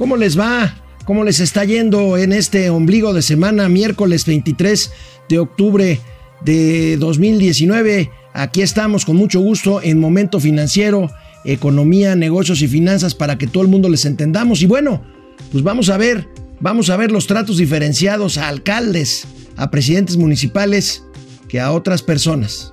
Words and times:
¿Cómo 0.00 0.16
les 0.16 0.40
va? 0.40 0.76
¿Cómo 1.04 1.24
les 1.24 1.40
está 1.40 1.62
yendo 1.66 2.16
en 2.16 2.32
este 2.32 2.70
ombligo 2.70 3.12
de 3.12 3.20
semana, 3.20 3.68
miércoles 3.68 4.24
23 4.24 4.90
de 5.28 5.38
octubre 5.38 6.00
de 6.42 6.96
2019? 6.96 8.10
Aquí 8.32 8.62
estamos 8.62 9.04
con 9.04 9.16
mucho 9.16 9.40
gusto 9.40 9.82
en 9.82 10.00
Momento 10.00 10.40
Financiero, 10.40 11.10
Economía, 11.44 12.16
Negocios 12.16 12.62
y 12.62 12.66
Finanzas 12.66 13.14
para 13.14 13.36
que 13.36 13.46
todo 13.46 13.62
el 13.62 13.68
mundo 13.68 13.90
les 13.90 14.06
entendamos. 14.06 14.62
Y 14.62 14.66
bueno, 14.66 15.02
pues 15.52 15.62
vamos 15.62 15.90
a 15.90 15.98
ver, 15.98 16.30
vamos 16.60 16.88
a 16.88 16.96
ver 16.96 17.12
los 17.12 17.26
tratos 17.26 17.58
diferenciados 17.58 18.38
a 18.38 18.48
alcaldes, 18.48 19.26
a 19.56 19.70
presidentes 19.70 20.16
municipales 20.16 21.04
que 21.46 21.60
a 21.60 21.72
otras 21.72 22.00
personas. 22.00 22.72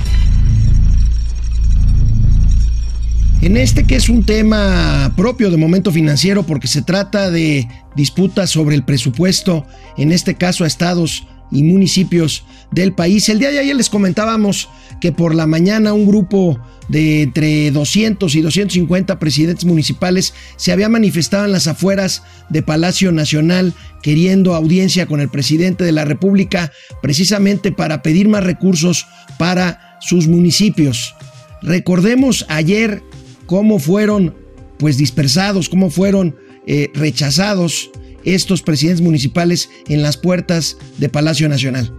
En 3.41 3.57
este 3.57 3.85
que 3.85 3.95
es 3.95 4.07
un 4.07 4.23
tema 4.23 5.11
propio 5.17 5.49
de 5.49 5.57
momento 5.57 5.91
financiero 5.91 6.43
porque 6.43 6.67
se 6.67 6.83
trata 6.83 7.31
de 7.31 7.67
disputas 7.95 8.51
sobre 8.51 8.75
el 8.75 8.83
presupuesto, 8.83 9.65
en 9.97 10.11
este 10.11 10.35
caso 10.35 10.63
a 10.63 10.67
estados 10.67 11.25
y 11.51 11.63
municipios 11.63 12.45
del 12.69 12.93
país. 12.93 13.29
El 13.29 13.39
día 13.39 13.49
de 13.49 13.57
ayer 13.57 13.75
les 13.75 13.89
comentábamos 13.89 14.69
que 15.01 15.11
por 15.11 15.33
la 15.33 15.47
mañana 15.47 15.91
un 15.93 16.05
grupo 16.05 16.59
de 16.87 17.23
entre 17.23 17.71
200 17.71 18.35
y 18.35 18.41
250 18.41 19.17
presidentes 19.17 19.65
municipales 19.65 20.35
se 20.55 20.71
había 20.71 20.87
manifestado 20.87 21.45
en 21.45 21.51
las 21.51 21.65
afueras 21.65 22.21
de 22.49 22.61
Palacio 22.61 23.11
Nacional 23.11 23.73
queriendo 24.03 24.53
audiencia 24.53 25.07
con 25.07 25.19
el 25.19 25.29
presidente 25.29 25.83
de 25.83 25.91
la 25.91 26.05
República 26.05 26.71
precisamente 27.01 27.71
para 27.71 28.03
pedir 28.03 28.29
más 28.29 28.43
recursos 28.43 29.07
para 29.39 29.97
sus 29.99 30.27
municipios. 30.27 31.15
Recordemos 31.63 32.45
ayer 32.47 33.03
cómo 33.51 33.79
fueron 33.79 34.33
pues 34.77 34.95
dispersados, 34.95 35.67
cómo 35.67 35.89
fueron 35.89 36.37
eh, 36.65 36.89
rechazados 36.93 37.91
estos 38.23 38.61
presidentes 38.61 39.01
municipales 39.01 39.69
en 39.89 40.01
las 40.01 40.15
puertas 40.15 40.77
de 40.97 41.09
Palacio 41.09 41.49
Nacional. 41.49 41.93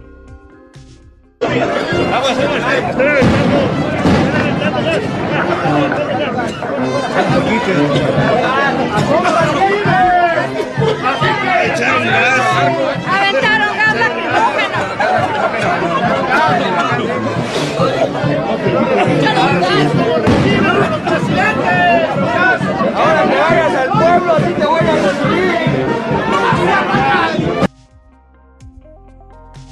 Ahora 22.95 23.21
hagas 23.49 23.75
al 23.75 23.89
pueblo, 23.89 24.33
te 24.57 24.65
voy 24.65 24.79
a 24.79 24.81
recibir. 25.11 25.53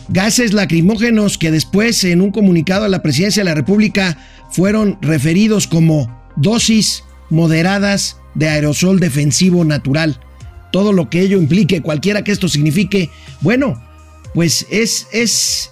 Gases 0.09 0.52
lacrimógenos 0.52 1.38
que 1.38 1.52
después 1.52 2.03
en 2.03 2.22
un 2.22 2.31
comunicado 2.31 2.84
a 2.84 2.89
la 2.89 3.02
presidencia 3.02 3.42
de 3.42 3.50
la 3.50 3.56
República 3.56 4.17
fueron 4.50 4.97
referidos 5.02 5.67
como 5.67 6.14
dosis 6.36 7.06
moderadas 7.30 8.17
de 8.36 8.50
aerosol 8.50 9.00
defensivo 9.00 9.64
natural. 9.64 10.19
Todo 10.72 10.92
lo 10.92 11.09
que 11.09 11.22
ello 11.22 11.38
implique, 11.38 11.81
cualquiera 11.81 12.23
que 12.23 12.34
esto 12.34 12.50
signifique, 12.50 13.09
bueno, 13.40 13.81
pues 14.34 14.68
es, 14.69 15.07
es, 15.13 15.72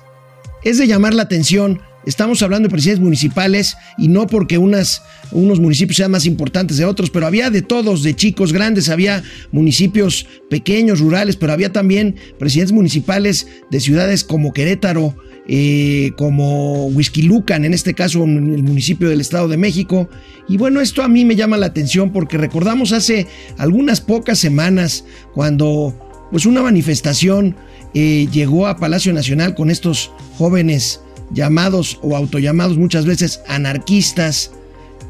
es 0.63 0.78
de 0.78 0.88
llamar 0.88 1.13
la 1.13 1.24
atención 1.24 1.81
Estamos 2.06 2.42
hablando 2.42 2.68
de 2.68 2.72
presidentes 2.72 3.04
municipales 3.04 3.76
y 3.98 4.08
no 4.08 4.26
porque 4.26 4.58
unos 4.58 5.02
municipios 5.32 5.98
sean 5.98 6.12
más 6.12 6.26
importantes 6.26 6.78
de 6.78 6.86
otros, 6.86 7.10
pero 7.10 7.28
había 7.28 7.50
de 7.50 7.62
todos, 7.62 8.04
de 8.04 8.16
chicos 8.16 8.54
grandes, 8.54 8.90
había 8.90 9.22
municipios 9.52 10.26
pequeños, 10.50 11.02
rurales, 11.02 11.36
pero 11.36 11.52
había 11.52 11.72
también 11.72 12.16
presidentes 12.38 12.74
municipales 12.74 13.48
de 13.70 13.80
ciudades 13.82 14.24
como 14.24 14.54
Querétaro, 14.54 15.16
eh, 15.48 16.12
como 16.16 16.88
Huizquilucan, 16.88 17.66
en 17.66 17.74
este 17.74 17.94
caso 17.94 18.24
en 18.24 18.54
el 18.54 18.64
municipio 18.64 19.09
del 19.09 19.20
Estado 19.20 19.48
de 19.48 19.58
México. 19.58 20.09
Y 20.48 20.58
bueno, 20.58 20.80
esto 20.80 21.04
a 21.04 21.09
mí 21.09 21.26
me 21.26 21.36
llama 21.36 21.58
la 21.58 21.66
atención 21.66 22.12
porque 22.14 22.38
recordamos 22.38 22.94
hace 22.94 23.28
algunas 23.58 24.00
pocas 24.00 24.40
semanas 24.40 25.04
cuando 25.34 25.94
pues 26.32 26.46
una 26.46 26.62
manifestación 26.62 27.56
eh, 27.94 28.28
llegó 28.32 28.68
a 28.68 28.78
Palacio 28.78 29.12
Nacional 29.12 29.56
con 29.56 29.70
estos 29.70 30.12
jóvenes 30.38 31.02
llamados 31.31 32.00
o 32.01 32.16
autollamados 32.16 32.78
muchas 32.78 33.06
veces 33.06 33.41
anarquistas, 33.47 34.51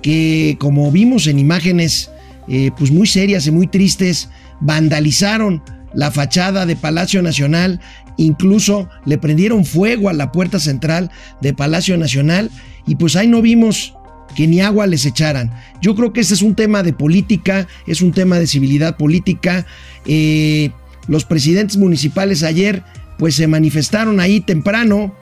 que 0.02 0.57
como 0.59 0.91
vimos 0.91 1.28
en 1.28 1.40
imágenes 1.40 2.09
eh, 2.47 2.72
pues 2.78 2.91
muy 2.91 3.07
serias 3.07 3.46
y 3.47 3.52
muy 3.52 3.68
tristes, 3.68 4.30
vandalizaron 4.59 5.62
la 5.94 6.12
fachada 6.12 6.66
de 6.66 6.75
Palacio 6.75 7.22
Nacional, 7.22 7.80
incluso 8.18 8.90
le 9.06 9.18
prendieron 9.18 9.66
fuego 9.66 10.09
a 10.09 10.13
la 10.13 10.31
puerta 10.31 10.59
central 10.59 11.12
de 11.41 11.53
Palacio 11.53 11.97
Nacional 11.97 12.50
y 12.86 12.96
pues 12.96 13.16
ahí 13.16 13.28
no 13.28 13.41
vimos 13.41 13.94
que 14.36 14.47
ni 14.47 14.62
agua 14.62 14.88
les 14.88 15.06
echaran. 15.06 15.51
Yo 15.81 15.96
creo 15.96 16.13
que 16.13 16.22
ese 16.22 16.34
es 16.34 16.41
un 16.41 16.56
tema 16.56 16.84
de 16.84 16.94
política, 16.94 17.68
es 17.88 18.01
un 18.01 18.12
tema 18.12 18.38
de 18.38 18.47
civilidad 18.47 18.97
política. 18.97 19.66
Eh, 20.06 20.72
los 21.07 21.25
presidentes 21.25 21.78
municipales 21.78 22.44
ayer 22.44 22.84
pues 23.18 23.36
se 23.36 23.47
manifestaron 23.47 24.19
ahí 24.19 24.40
temprano, 24.40 25.13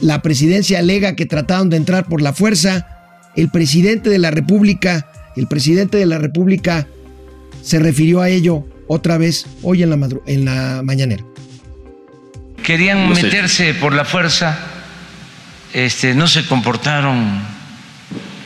la 0.00 0.22
presidencia 0.22 0.78
alega 0.78 1.16
que 1.16 1.26
trataron 1.26 1.70
de 1.70 1.76
entrar 1.76 2.06
por 2.06 2.22
la 2.22 2.32
fuerza. 2.32 2.86
El 3.36 3.50
presidente 3.50 4.10
de 4.10 4.18
la 4.18 4.30
República, 4.30 5.06
el 5.36 5.46
presidente 5.46 5.98
de 5.98 6.06
la 6.06 6.18
República 6.18 6.86
se 7.62 7.78
refirió 7.78 8.20
a 8.20 8.28
ello 8.28 8.66
otra 8.88 9.18
vez 9.18 9.46
hoy 9.62 9.82
en 9.82 9.90
la, 9.90 10.08
en 10.26 10.44
la 10.44 10.82
mañanera. 10.82 11.24
Querían 12.62 13.08
meterse 13.08 13.74
por 13.74 13.92
la 13.92 14.04
fuerza, 14.04 14.56
este, 15.72 16.14
no 16.14 16.28
se 16.28 16.46
comportaron 16.46 17.42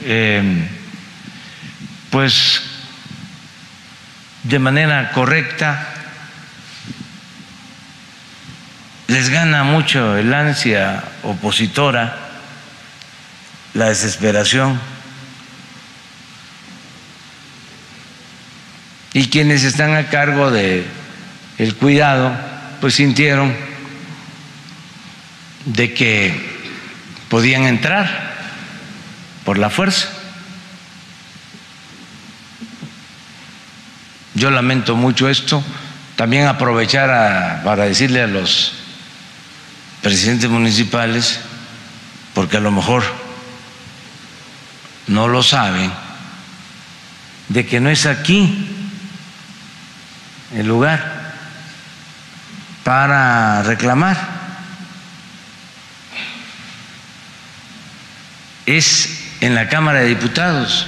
eh, 0.05 0.43
pues 2.11 2.62
de 4.45 4.59
manera 4.59 5.11
correcta 5.12 5.96
les 9.09 9.28
gana 9.28 9.62
mucho 9.62 10.17
el 10.17 10.33
ansia 10.34 11.03
opositora, 11.22 12.17
la 13.75 13.87
desesperación. 13.87 14.81
Y 19.12 19.28
quienes 19.28 19.65
están 19.65 19.94
a 19.94 20.09
cargo 20.09 20.50
de 20.50 20.84
el 21.59 21.75
cuidado, 21.77 22.37
pues 22.81 22.94
sintieron 22.94 23.55
de 25.65 25.94
que 25.94 26.34
podían 27.28 27.62
entrar 27.62 28.34
por 29.44 29.56
la 29.56 29.71
fuerza. 29.71 30.09
Yo 34.34 34.50
lamento 34.50 34.97
mucho 34.97 35.31
esto. 35.31 35.62
También 36.17 36.47
aprovechar 36.47 37.11
a, 37.11 37.62
para 37.65 37.84
decirle 37.84 38.23
a 38.23 38.27
los 38.27 38.86
presidentes 40.03 40.49
municipales, 40.49 41.41
porque 42.34 42.57
a 42.57 42.61
lo 42.61 42.71
mejor 42.71 43.03
no 45.06 45.29
lo 45.29 45.43
saben, 45.43 45.91
de 47.49 47.67
que 47.67 47.81
no 47.81 47.91
es 47.91 48.06
aquí 48.06 48.69
el 50.55 50.67
lugar 50.67 51.35
para 52.85 53.62
reclamar. 53.62 54.17
Es 58.65 59.37
en 59.41 59.55
la 59.55 59.69
Cámara 59.69 60.00
de 60.00 60.09
Diputados. 60.09 60.87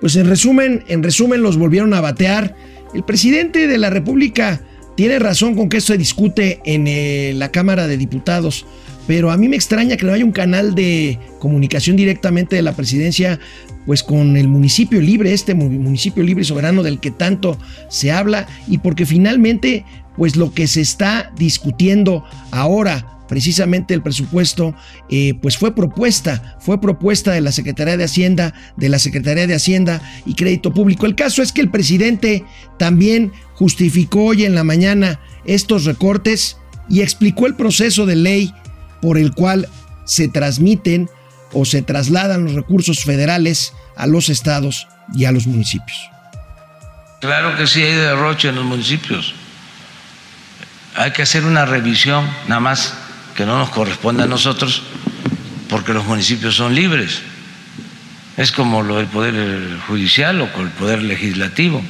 Pues 0.00 0.16
en 0.16 0.28
resumen, 0.28 0.84
en 0.88 1.02
resumen 1.02 1.42
los 1.42 1.56
volvieron 1.56 1.94
a 1.94 2.00
batear. 2.00 2.56
El 2.94 3.04
presidente 3.04 3.66
de 3.66 3.78
la 3.78 3.90
República 3.90 4.60
tiene 5.00 5.18
razón 5.18 5.54
con 5.54 5.70
que 5.70 5.78
esto 5.78 5.94
se 5.94 5.98
discute 5.98 6.60
en 6.66 6.86
eh, 6.86 7.32
la 7.34 7.50
Cámara 7.50 7.86
de 7.86 7.96
Diputados, 7.96 8.66
pero 9.06 9.30
a 9.30 9.38
mí 9.38 9.48
me 9.48 9.56
extraña 9.56 9.96
que 9.96 10.04
no 10.04 10.12
haya 10.12 10.26
un 10.26 10.30
canal 10.30 10.74
de 10.74 11.18
comunicación 11.38 11.96
directamente 11.96 12.54
de 12.54 12.60
la 12.60 12.76
presidencia, 12.76 13.40
pues 13.86 14.02
con 14.02 14.36
el 14.36 14.46
municipio 14.46 15.00
libre, 15.00 15.32
este 15.32 15.54
municipio 15.54 16.22
libre 16.22 16.42
y 16.42 16.44
soberano 16.44 16.82
del 16.82 17.00
que 17.00 17.10
tanto 17.10 17.56
se 17.88 18.12
habla, 18.12 18.46
y 18.68 18.76
porque 18.76 19.06
finalmente, 19.06 19.86
pues 20.18 20.36
lo 20.36 20.52
que 20.52 20.66
se 20.66 20.82
está 20.82 21.32
discutiendo 21.34 22.22
ahora 22.50 23.19
precisamente 23.30 23.94
el 23.94 24.02
presupuesto 24.02 24.74
eh, 25.08 25.34
pues 25.40 25.56
fue 25.56 25.72
propuesta, 25.72 26.56
fue 26.58 26.80
propuesta 26.80 27.30
de 27.30 27.40
la 27.40 27.52
Secretaría 27.52 27.96
de 27.96 28.02
Hacienda, 28.02 28.52
de 28.76 28.88
la 28.88 28.98
Secretaría 28.98 29.46
de 29.46 29.54
Hacienda 29.54 30.02
y 30.26 30.34
Crédito 30.34 30.74
Público. 30.74 31.06
El 31.06 31.14
caso 31.14 31.40
es 31.40 31.52
que 31.52 31.60
el 31.60 31.70
presidente 31.70 32.44
también 32.76 33.32
justificó 33.54 34.24
hoy 34.24 34.44
en 34.44 34.56
la 34.56 34.64
mañana 34.64 35.20
estos 35.44 35.84
recortes 35.84 36.56
y 36.88 37.02
explicó 37.02 37.46
el 37.46 37.54
proceso 37.54 38.04
de 38.04 38.16
ley 38.16 38.52
por 39.00 39.16
el 39.16 39.32
cual 39.32 39.68
se 40.06 40.26
transmiten 40.26 41.08
o 41.52 41.64
se 41.64 41.82
trasladan 41.82 42.42
los 42.42 42.54
recursos 42.54 43.04
federales 43.04 43.74
a 43.96 44.08
los 44.08 44.28
estados 44.28 44.88
y 45.14 45.26
a 45.26 45.30
los 45.30 45.46
municipios. 45.46 46.10
Claro 47.20 47.56
que 47.56 47.68
sí 47.68 47.80
hay 47.80 47.94
derroche 47.94 48.48
en 48.48 48.56
los 48.56 48.64
municipios. 48.64 49.34
Hay 50.96 51.12
que 51.12 51.22
hacer 51.22 51.44
una 51.44 51.64
revisión, 51.64 52.28
nada 52.48 52.60
más 52.60 52.92
que 53.34 53.46
no 53.46 53.58
nos 53.58 53.70
corresponde 53.70 54.24
a 54.24 54.26
nosotros, 54.26 54.82
porque 55.68 55.92
los 55.92 56.04
municipios 56.04 56.56
son 56.56 56.74
libres. 56.74 57.22
Es 58.36 58.52
como 58.52 58.82
lo 58.82 58.96
del 58.96 59.06
Poder 59.06 59.78
Judicial 59.86 60.40
o 60.40 60.52
con 60.52 60.62
el 60.62 60.72
Poder 60.72 61.02
Legislativo. 61.02 61.82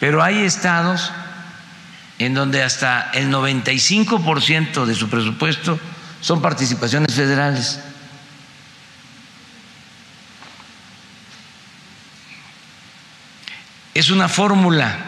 Pero 0.00 0.22
hay 0.22 0.38
estados 0.38 1.10
en 2.18 2.34
donde 2.34 2.62
hasta 2.62 3.10
el 3.12 3.30
95% 3.30 4.84
de 4.84 4.94
su 4.94 5.08
presupuesto 5.08 5.78
son 6.20 6.42
participaciones 6.42 7.14
federales. 7.14 7.80
Es 13.94 14.10
una 14.10 14.28
fórmula 14.28 15.07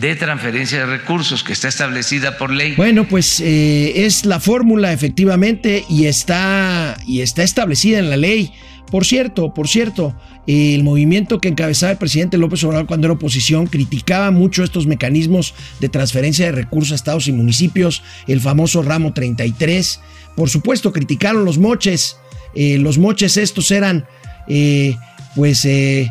de 0.00 0.16
transferencia 0.16 0.80
de 0.80 0.86
recursos 0.86 1.42
que 1.42 1.52
está 1.52 1.68
establecida 1.68 2.38
por 2.38 2.50
ley. 2.50 2.74
Bueno, 2.76 3.06
pues 3.08 3.40
eh, 3.40 4.04
es 4.06 4.24
la 4.24 4.40
fórmula 4.40 4.92
efectivamente 4.92 5.84
y 5.88 6.06
está, 6.06 6.96
y 7.06 7.20
está 7.20 7.42
establecida 7.42 7.98
en 7.98 8.10
la 8.10 8.16
ley. 8.16 8.52
Por 8.90 9.04
cierto, 9.04 9.52
por 9.52 9.68
cierto, 9.68 10.14
el 10.46 10.82
movimiento 10.82 11.40
que 11.40 11.48
encabezaba 11.48 11.92
el 11.92 11.98
presidente 11.98 12.38
López 12.38 12.64
Obrador 12.64 12.86
cuando 12.86 13.06
era 13.06 13.14
oposición 13.14 13.66
criticaba 13.66 14.30
mucho 14.30 14.64
estos 14.64 14.86
mecanismos 14.86 15.54
de 15.80 15.90
transferencia 15.90 16.46
de 16.46 16.52
recursos 16.52 16.92
a 16.92 16.94
estados 16.94 17.28
y 17.28 17.32
municipios, 17.32 18.02
el 18.26 18.40
famoso 18.40 18.82
ramo 18.82 19.12
33. 19.12 20.00
Por 20.36 20.48
supuesto, 20.48 20.92
criticaron 20.92 21.44
los 21.44 21.58
moches. 21.58 22.16
Eh, 22.54 22.78
los 22.78 22.96
moches 22.96 23.36
estos 23.36 23.70
eran, 23.70 24.06
eh, 24.48 24.96
pues, 25.36 25.66
eh, 25.66 26.10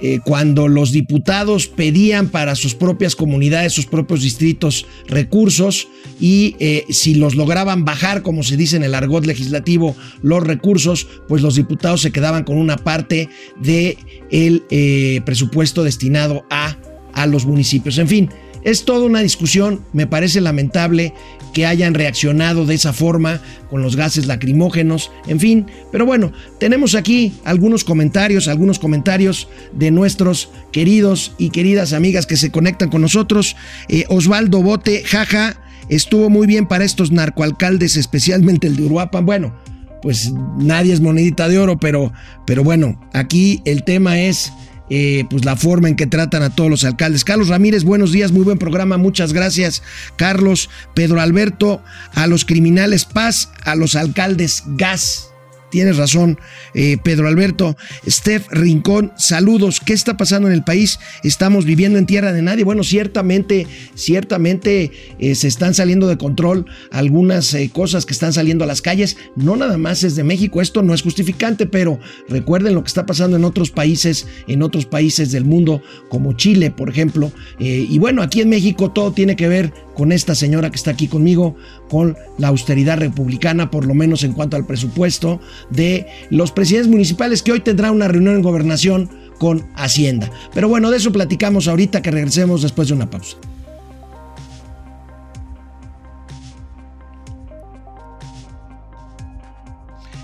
eh, 0.00 0.20
cuando 0.24 0.68
los 0.68 0.92
diputados 0.92 1.68
pedían 1.68 2.28
para 2.28 2.54
sus 2.54 2.74
propias 2.74 3.16
comunidades, 3.16 3.72
sus 3.72 3.86
propios 3.86 4.22
distritos 4.22 4.86
recursos 5.06 5.88
y 6.20 6.54
eh, 6.58 6.84
si 6.90 7.14
los 7.14 7.34
lograban 7.34 7.84
bajar, 7.84 8.22
como 8.22 8.42
se 8.42 8.56
dice 8.56 8.76
en 8.76 8.84
el 8.84 8.94
argot 8.94 9.24
legislativo, 9.24 9.96
los 10.22 10.42
recursos, 10.42 11.06
pues 11.28 11.42
los 11.42 11.54
diputados 11.54 12.02
se 12.02 12.12
quedaban 12.12 12.44
con 12.44 12.58
una 12.58 12.76
parte 12.76 13.30
del 13.56 13.96
de 14.30 14.62
eh, 14.70 15.20
presupuesto 15.24 15.82
destinado 15.82 16.44
a, 16.50 16.76
a 17.14 17.26
los 17.26 17.46
municipios. 17.46 17.96
En 17.98 18.08
fin, 18.08 18.30
es 18.66 18.84
toda 18.84 19.06
una 19.06 19.20
discusión, 19.20 19.80
me 19.92 20.08
parece 20.08 20.40
lamentable 20.40 21.14
que 21.54 21.66
hayan 21.66 21.94
reaccionado 21.94 22.66
de 22.66 22.74
esa 22.74 22.92
forma 22.92 23.40
con 23.70 23.80
los 23.80 23.94
gases 23.94 24.26
lacrimógenos, 24.26 25.12
en 25.28 25.38
fin, 25.38 25.66
pero 25.92 26.04
bueno, 26.04 26.32
tenemos 26.58 26.96
aquí 26.96 27.32
algunos 27.44 27.84
comentarios, 27.84 28.48
algunos 28.48 28.80
comentarios 28.80 29.46
de 29.72 29.92
nuestros 29.92 30.50
queridos 30.72 31.32
y 31.38 31.50
queridas 31.50 31.92
amigas 31.92 32.26
que 32.26 32.36
se 32.36 32.50
conectan 32.50 32.90
con 32.90 33.02
nosotros. 33.02 33.54
Eh, 33.88 34.04
Osvaldo 34.08 34.60
Bote, 34.62 35.04
jaja, 35.04 35.60
estuvo 35.88 36.28
muy 36.28 36.48
bien 36.48 36.66
para 36.66 36.84
estos 36.84 37.12
narcoalcaldes, 37.12 37.96
especialmente 37.96 38.66
el 38.66 38.74
de 38.74 38.82
Uruapan. 38.82 39.24
Bueno, 39.26 39.54
pues 40.02 40.32
nadie 40.58 40.92
es 40.92 41.00
monedita 41.00 41.48
de 41.48 41.60
oro, 41.60 41.78
pero, 41.78 42.12
pero 42.46 42.64
bueno, 42.64 43.00
aquí 43.12 43.62
el 43.64 43.84
tema 43.84 44.18
es 44.18 44.52
eh, 44.90 45.24
pues 45.28 45.44
la 45.44 45.56
forma 45.56 45.88
en 45.88 45.96
que 45.96 46.06
tratan 46.06 46.42
a 46.42 46.50
todos 46.50 46.70
los 46.70 46.84
alcaldes. 46.84 47.24
Carlos 47.24 47.48
Ramírez, 47.48 47.84
buenos 47.84 48.12
días, 48.12 48.32
muy 48.32 48.44
buen 48.44 48.58
programa, 48.58 48.96
muchas 48.96 49.32
gracias. 49.32 49.82
Carlos, 50.16 50.70
Pedro 50.94 51.20
Alberto, 51.20 51.82
a 52.14 52.26
los 52.26 52.44
criminales 52.44 53.04
paz, 53.04 53.50
a 53.64 53.74
los 53.74 53.94
alcaldes 53.96 54.62
gas. 54.66 55.30
Tienes 55.76 55.98
razón, 55.98 56.38
eh, 56.72 56.96
Pedro 57.04 57.28
Alberto. 57.28 57.76
Steph 58.08 58.48
Rincón, 58.50 59.12
saludos. 59.18 59.78
¿Qué 59.78 59.92
está 59.92 60.16
pasando 60.16 60.48
en 60.48 60.54
el 60.54 60.64
país? 60.64 60.98
Estamos 61.22 61.66
viviendo 61.66 61.98
en 61.98 62.06
tierra 62.06 62.32
de 62.32 62.40
nadie. 62.40 62.64
Bueno, 62.64 62.82
ciertamente, 62.82 63.66
ciertamente 63.94 64.90
eh, 65.18 65.34
se 65.34 65.48
están 65.48 65.74
saliendo 65.74 66.06
de 66.06 66.16
control 66.16 66.64
algunas 66.90 67.52
eh, 67.52 67.68
cosas 67.70 68.06
que 68.06 68.14
están 68.14 68.32
saliendo 68.32 68.64
a 68.64 68.66
las 68.66 68.80
calles. 68.80 69.18
No 69.36 69.54
nada 69.54 69.76
más 69.76 70.02
es 70.02 70.16
de 70.16 70.24
México. 70.24 70.62
Esto 70.62 70.80
no 70.80 70.94
es 70.94 71.02
justificante, 71.02 71.66
pero 71.66 72.00
recuerden 72.26 72.74
lo 72.74 72.82
que 72.82 72.88
está 72.88 73.04
pasando 73.04 73.36
en 73.36 73.44
otros 73.44 73.70
países, 73.70 74.26
en 74.48 74.62
otros 74.62 74.86
países 74.86 75.30
del 75.30 75.44
mundo, 75.44 75.82
como 76.08 76.32
Chile, 76.32 76.70
por 76.70 76.88
ejemplo. 76.88 77.32
Y 77.58 77.98
bueno, 77.98 78.22
aquí 78.22 78.40
en 78.40 78.48
México 78.48 78.92
todo 78.92 79.12
tiene 79.12 79.36
que 79.36 79.46
ver 79.46 79.74
con 79.96 80.12
esta 80.12 80.34
señora 80.34 80.70
que 80.70 80.76
está 80.76 80.90
aquí 80.90 81.08
conmigo, 81.08 81.56
con 81.88 82.16
la 82.38 82.48
austeridad 82.48 82.98
republicana, 82.98 83.70
por 83.70 83.86
lo 83.86 83.94
menos 83.94 84.24
en 84.24 84.32
cuanto 84.32 84.56
al 84.56 84.66
presupuesto 84.66 85.40
de 85.70 86.06
los 86.30 86.52
presidentes 86.52 86.90
municipales 86.90 87.42
que 87.42 87.52
hoy 87.52 87.60
tendrán 87.60 87.94
una 87.94 88.08
reunión 88.08 88.36
en 88.36 88.42
gobernación 88.42 89.10
con 89.38 89.66
Hacienda. 89.74 90.30
Pero 90.54 90.68
bueno, 90.68 90.90
de 90.90 90.96
eso 90.96 91.12
platicamos 91.12 91.68
ahorita 91.68 92.02
que 92.02 92.10
regresemos 92.10 92.62
después 92.62 92.88
de 92.88 92.94
una 92.94 93.10
pausa. 93.10 93.36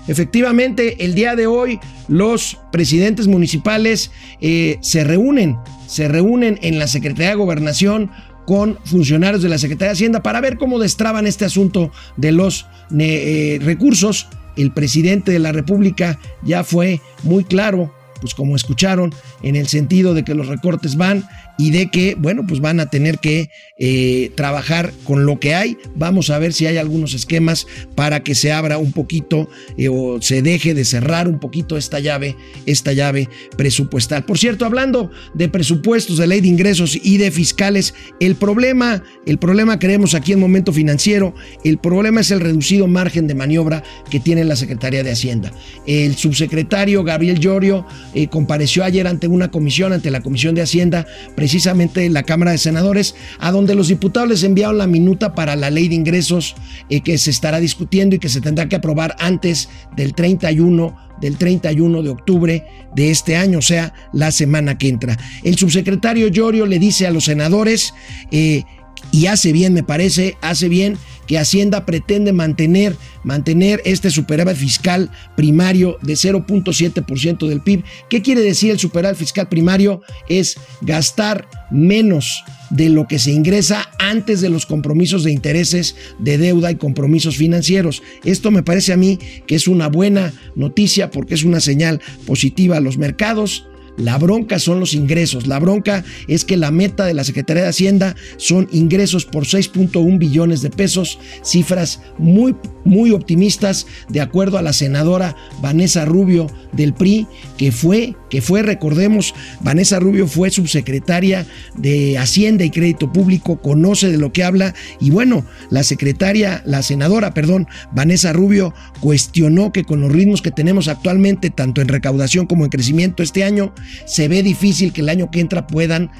Efectivamente, 0.07 1.05
el 1.05 1.15
día 1.15 1.35
de 1.35 1.47
hoy 1.47 1.79
los 2.09 2.59
presidentes 2.71 3.27
municipales 3.27 4.11
eh, 4.41 4.77
se 4.81 5.05
reúnen, 5.05 5.57
se 5.87 6.09
reúnen 6.09 6.59
en 6.61 6.77
la 6.77 6.87
Secretaría 6.87 7.29
de 7.29 7.35
Gobernación 7.35 8.11
con 8.45 8.77
funcionarios 8.85 9.43
de 9.43 9.49
la 9.49 9.57
Secretaría 9.57 9.89
de 9.89 9.93
Hacienda 9.93 10.23
para 10.23 10.41
ver 10.41 10.57
cómo 10.57 10.79
destraban 10.79 11.27
este 11.27 11.45
asunto 11.45 11.91
de 12.17 12.31
los 12.31 12.65
eh, 12.97 13.59
recursos. 13.61 14.27
El 14.55 14.71
presidente 14.71 15.31
de 15.31 15.39
la 15.39 15.51
República 15.51 16.19
ya 16.43 16.63
fue 16.63 17.01
muy 17.23 17.43
claro, 17.43 17.93
pues 18.21 18.35
como 18.35 18.55
escucharon, 18.55 19.13
en 19.41 19.55
el 19.55 19.67
sentido 19.67 20.13
de 20.13 20.23
que 20.23 20.35
los 20.35 20.47
recortes 20.47 20.95
van 20.95 21.27
y 21.57 21.71
de 21.71 21.89
que, 21.89 22.15
bueno, 22.15 22.45
pues 22.47 22.59
van 22.59 22.79
a 22.79 22.87
tener 22.87 23.19
que 23.19 23.49
eh, 23.77 24.31
trabajar 24.35 24.91
con 25.03 25.25
lo 25.25 25.39
que 25.39 25.55
hay. 25.55 25.77
Vamos 25.95 26.29
a 26.29 26.39
ver 26.39 26.53
si 26.53 26.65
hay 26.65 26.77
algunos 26.77 27.13
esquemas 27.13 27.67
para 27.95 28.23
que 28.23 28.35
se 28.35 28.51
abra 28.51 28.77
un 28.77 28.91
poquito 28.91 29.49
eh, 29.77 29.89
o 29.89 30.21
se 30.21 30.41
deje 30.41 30.73
de 30.73 30.85
cerrar 30.85 31.27
un 31.27 31.39
poquito 31.39 31.77
esta 31.77 31.99
llave, 31.99 32.35
esta 32.65 32.93
llave 32.93 33.29
presupuestal. 33.57 34.25
Por 34.25 34.37
cierto, 34.37 34.65
hablando 34.65 35.11
de 35.33 35.49
presupuestos, 35.49 36.17
de 36.17 36.27
ley 36.27 36.41
de 36.41 36.47
ingresos 36.47 36.97
y 37.01 37.17
de 37.17 37.31
fiscales, 37.31 37.93
el 38.19 38.35
problema, 38.35 39.03
el 39.25 39.37
problema 39.37 39.79
creemos 39.79 40.15
aquí 40.15 40.33
en 40.33 40.39
momento 40.39 40.73
financiero, 40.73 41.35
el 41.63 41.77
problema 41.77 42.21
es 42.21 42.31
el 42.31 42.39
reducido 42.39 42.87
margen 42.87 43.27
de 43.27 43.35
maniobra 43.35 43.83
que 44.09 44.19
tiene 44.19 44.43
la 44.43 44.55
Secretaría 44.55 45.03
de 45.03 45.11
Hacienda. 45.11 45.51
El 45.85 46.15
subsecretario 46.15 47.03
Gabriel 47.03 47.39
Llorio 47.39 47.85
eh, 48.13 48.27
compareció 48.27 48.83
ayer 48.83 49.07
ante 49.07 49.27
una 49.27 49.51
comisión, 49.51 49.93
ante 49.93 50.11
la 50.11 50.21
Comisión 50.21 50.55
de 50.55 50.61
Hacienda, 50.61 51.05
precisamente 51.43 52.05
en 52.05 52.13
la 52.13 52.23
Cámara 52.23 52.51
de 52.51 52.57
Senadores, 52.57 53.15
a 53.37 53.51
donde 53.51 53.75
los 53.75 53.89
diputados 53.89 54.29
les 54.29 54.43
enviaron 54.43 54.77
la 54.77 54.87
minuta 54.87 55.35
para 55.35 55.57
la 55.57 55.69
ley 55.69 55.89
de 55.89 55.95
ingresos 55.95 56.55
eh, 56.89 57.01
que 57.01 57.17
se 57.17 57.31
estará 57.31 57.59
discutiendo 57.59 58.15
y 58.15 58.19
que 58.19 58.29
se 58.29 58.39
tendrá 58.39 58.69
que 58.69 58.77
aprobar 58.77 59.13
antes 59.19 59.67
del 59.93 60.13
31 60.13 60.95
del 61.19 61.37
31 61.37 62.01
de 62.01 62.09
octubre 62.09 62.65
de 62.95 63.11
este 63.11 63.35
año, 63.35 63.59
o 63.59 63.61
sea, 63.61 63.93
la 64.13 64.31
semana 64.31 64.77
que 64.77 64.87
entra. 64.87 65.19
El 65.43 65.57
subsecretario 65.57 66.29
Llorio 66.29 66.65
le 66.65 66.79
dice 66.79 67.07
a 67.07 67.11
los 67.11 67.25
senadores, 67.25 67.93
eh, 68.31 68.63
y 69.11 69.25
hace 69.25 69.51
bien, 69.51 69.73
me 69.73 69.83
parece, 69.83 70.37
hace 70.41 70.69
bien 70.69 70.97
que 71.27 71.37
Hacienda 71.37 71.85
pretende 71.85 72.33
mantener, 72.33 72.95
mantener 73.23 73.81
este 73.85 74.09
superávit 74.09 74.55
fiscal 74.55 75.11
primario 75.35 75.97
de 76.01 76.13
0.7% 76.13 77.47
del 77.47 77.61
PIB. 77.61 77.83
¿Qué 78.09 78.21
quiere 78.21 78.41
decir 78.41 78.71
el 78.71 78.79
superávit 78.79 79.17
fiscal 79.17 79.49
primario? 79.49 80.01
Es 80.27 80.57
gastar 80.81 81.47
menos 81.71 82.43
de 82.69 82.89
lo 82.89 83.07
que 83.07 83.19
se 83.19 83.31
ingresa 83.31 83.89
antes 83.99 84.41
de 84.41 84.49
los 84.49 84.65
compromisos 84.65 85.23
de 85.23 85.31
intereses 85.31 85.95
de 86.19 86.37
deuda 86.37 86.71
y 86.71 86.75
compromisos 86.75 87.37
financieros. 87.37 88.01
Esto 88.23 88.51
me 88.51 88.63
parece 88.63 88.93
a 88.93 88.97
mí 88.97 89.19
que 89.45 89.55
es 89.55 89.67
una 89.67 89.87
buena 89.87 90.33
noticia 90.55 91.11
porque 91.11 91.35
es 91.35 91.43
una 91.43 91.59
señal 91.59 92.01
positiva 92.25 92.77
a 92.77 92.81
los 92.81 92.97
mercados 92.97 93.67
La 93.97 94.17
bronca 94.17 94.59
son 94.59 94.79
los 94.79 94.93
ingresos. 94.93 95.47
La 95.47 95.59
bronca 95.59 96.03
es 96.27 96.45
que 96.45 96.57
la 96.57 96.71
meta 96.71 97.05
de 97.05 97.13
la 97.13 97.23
Secretaría 97.23 97.63
de 97.63 97.69
Hacienda 97.69 98.15
son 98.37 98.67
ingresos 98.71 99.25
por 99.25 99.45
6.1 99.45 100.17
billones 100.17 100.61
de 100.61 100.69
pesos, 100.69 101.19
cifras 101.43 102.01
muy, 102.17 102.55
muy 102.85 103.11
optimistas 103.11 103.85
de 104.09 104.21
acuerdo 104.21 104.57
a 104.57 104.61
la 104.61 104.73
senadora 104.73 105.35
Vanessa 105.61 106.05
Rubio 106.05 106.47
del 106.71 106.93
PRI, 106.93 107.27
que 107.57 107.71
fue, 107.71 108.15
que 108.29 108.41
fue, 108.41 108.63
recordemos, 108.63 109.33
Vanessa 109.61 109.99
Rubio 109.99 110.27
fue 110.27 110.49
subsecretaria 110.49 111.45
de 111.75 112.17
Hacienda 112.17 112.63
y 112.63 112.71
Crédito 112.71 113.11
Público, 113.11 113.61
conoce 113.61 114.11
de 114.11 114.17
lo 114.17 114.33
que 114.33 114.43
habla 114.43 114.73
y 114.99 115.11
bueno, 115.11 115.45
la 115.69 115.83
secretaria, 115.83 116.63
la 116.65 116.81
senadora, 116.81 117.33
perdón, 117.33 117.67
Vanessa 117.91 118.33
Rubio 118.33 118.73
cuestionó 118.99 119.71
que 119.71 119.83
con 119.83 120.01
los 120.01 120.11
ritmos 120.11 120.41
que 120.41 120.51
tenemos 120.51 120.87
actualmente, 120.87 121.51
tanto 121.51 121.81
en 121.81 121.87
recaudación 121.87 122.47
como 122.47 122.65
en 122.65 122.71
crecimiento 122.71 123.21
este 123.21 123.43
año, 123.43 123.73
se 124.05 124.27
ve 124.27 124.43
difícil 124.43 124.93
que 124.93 125.01
el 125.01 125.09
año 125.09 125.31
que 125.31 125.39
entra 125.39 125.67
puedan, 125.67 126.11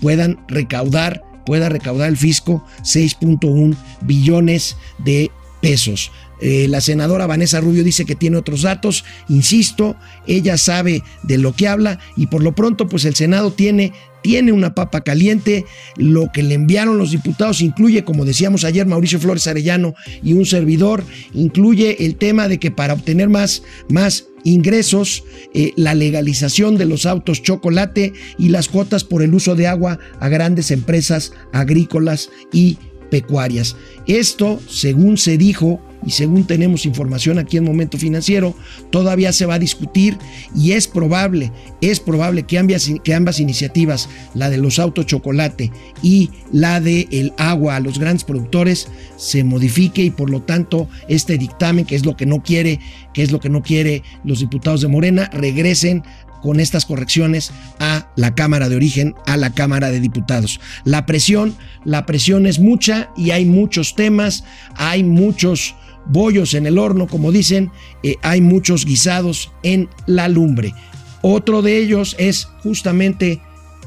puedan 0.00 0.44
recaudar, 0.48 1.22
pueda 1.46 1.68
recaudar 1.68 2.08
el 2.08 2.16
fisco 2.16 2.64
6.1 2.82 3.76
billones 4.02 4.76
de 4.98 5.30
pesos. 5.60 6.10
Eh, 6.40 6.66
la 6.68 6.80
senadora 6.80 7.26
Vanessa 7.26 7.60
Rubio 7.60 7.82
dice 7.82 8.04
que 8.04 8.14
tiene 8.14 8.36
otros 8.36 8.62
datos, 8.62 9.04
insisto, 9.28 9.96
ella 10.26 10.56
sabe 10.56 11.02
de 11.24 11.38
lo 11.38 11.52
que 11.52 11.66
habla 11.66 11.98
y 12.16 12.28
por 12.28 12.44
lo 12.44 12.54
pronto 12.54 12.88
pues 12.88 13.04
el 13.04 13.16
Senado 13.16 13.52
tiene 13.52 13.92
tiene 14.22 14.52
una 14.52 14.74
papa 14.74 15.02
caliente. 15.02 15.64
Lo 15.96 16.30
que 16.32 16.42
le 16.42 16.54
enviaron 16.54 16.98
los 16.98 17.12
diputados 17.12 17.60
incluye, 17.60 18.04
como 18.04 18.24
decíamos 18.24 18.64
ayer, 18.64 18.86
Mauricio 18.86 19.20
Flores 19.20 19.46
Arellano 19.46 19.94
y 20.22 20.32
un 20.32 20.46
servidor, 20.46 21.04
incluye 21.34 22.04
el 22.04 22.16
tema 22.16 22.48
de 22.48 22.58
que 22.58 22.70
para 22.70 22.94
obtener 22.94 23.28
más, 23.28 23.62
más 23.88 24.26
ingresos, 24.44 25.24
eh, 25.54 25.72
la 25.76 25.94
legalización 25.94 26.76
de 26.76 26.86
los 26.86 27.06
autos 27.06 27.42
chocolate 27.42 28.12
y 28.38 28.48
las 28.48 28.68
cuotas 28.68 29.04
por 29.04 29.22
el 29.22 29.34
uso 29.34 29.54
de 29.54 29.66
agua 29.66 29.98
a 30.20 30.28
grandes 30.28 30.70
empresas 30.70 31.32
agrícolas 31.52 32.30
y 32.52 32.78
pecuarias. 33.10 33.76
Esto, 34.06 34.60
según 34.68 35.16
se 35.18 35.38
dijo, 35.38 35.80
y 36.06 36.10
según 36.10 36.44
tenemos 36.44 36.86
información 36.86 37.38
aquí 37.38 37.56
en 37.56 37.64
Momento 37.64 37.98
Financiero, 37.98 38.54
todavía 38.90 39.32
se 39.32 39.46
va 39.46 39.54
a 39.54 39.58
discutir 39.58 40.16
y 40.54 40.72
es 40.72 40.86
probable, 40.86 41.52
es 41.80 42.00
probable 42.00 42.44
que 42.44 42.58
ambas, 42.58 42.90
que 43.02 43.14
ambas 43.14 43.40
iniciativas, 43.40 44.08
la 44.34 44.48
de 44.50 44.58
los 44.58 44.78
autos 44.78 45.06
chocolate 45.06 45.72
y 46.02 46.30
la 46.52 46.80
de 46.80 47.08
el 47.10 47.32
agua 47.36 47.76
a 47.76 47.80
los 47.80 47.98
grandes 47.98 48.24
productores, 48.24 48.88
se 49.16 49.42
modifique 49.42 50.02
y 50.02 50.10
por 50.10 50.30
lo 50.30 50.42
tanto 50.42 50.88
este 51.08 51.36
dictamen, 51.36 51.84
que 51.84 51.96
es 51.96 52.06
lo 52.06 52.16
que 52.16 52.26
no 52.26 52.42
quiere, 52.42 52.78
que 53.12 53.22
es 53.22 53.32
lo 53.32 53.40
que 53.40 53.50
no 53.50 53.62
quiere 53.62 54.02
los 54.24 54.40
diputados 54.40 54.80
de 54.80 54.88
Morena, 54.88 55.28
regresen 55.32 56.04
con 56.42 56.60
estas 56.60 56.86
correcciones 56.86 57.52
a 57.78 58.08
la 58.16 58.34
Cámara 58.34 58.68
de 58.68 58.76
Origen, 58.76 59.14
a 59.26 59.36
la 59.36 59.50
Cámara 59.50 59.90
de 59.90 60.00
Diputados. 60.00 60.60
La 60.84 61.06
presión, 61.06 61.56
la 61.84 62.06
presión 62.06 62.46
es 62.46 62.58
mucha 62.58 63.10
y 63.16 63.30
hay 63.30 63.44
muchos 63.44 63.94
temas, 63.94 64.44
hay 64.76 65.04
muchos 65.04 65.74
bollos 66.06 66.54
en 66.54 66.66
el 66.66 66.78
horno, 66.78 67.06
como 67.06 67.32
dicen, 67.32 67.70
eh, 68.02 68.16
hay 68.22 68.40
muchos 68.40 68.84
guisados 68.84 69.52
en 69.62 69.88
la 70.06 70.28
lumbre. 70.28 70.74
Otro 71.22 71.62
de 71.62 71.78
ellos 71.78 72.16
es 72.18 72.48
justamente, 72.62 73.40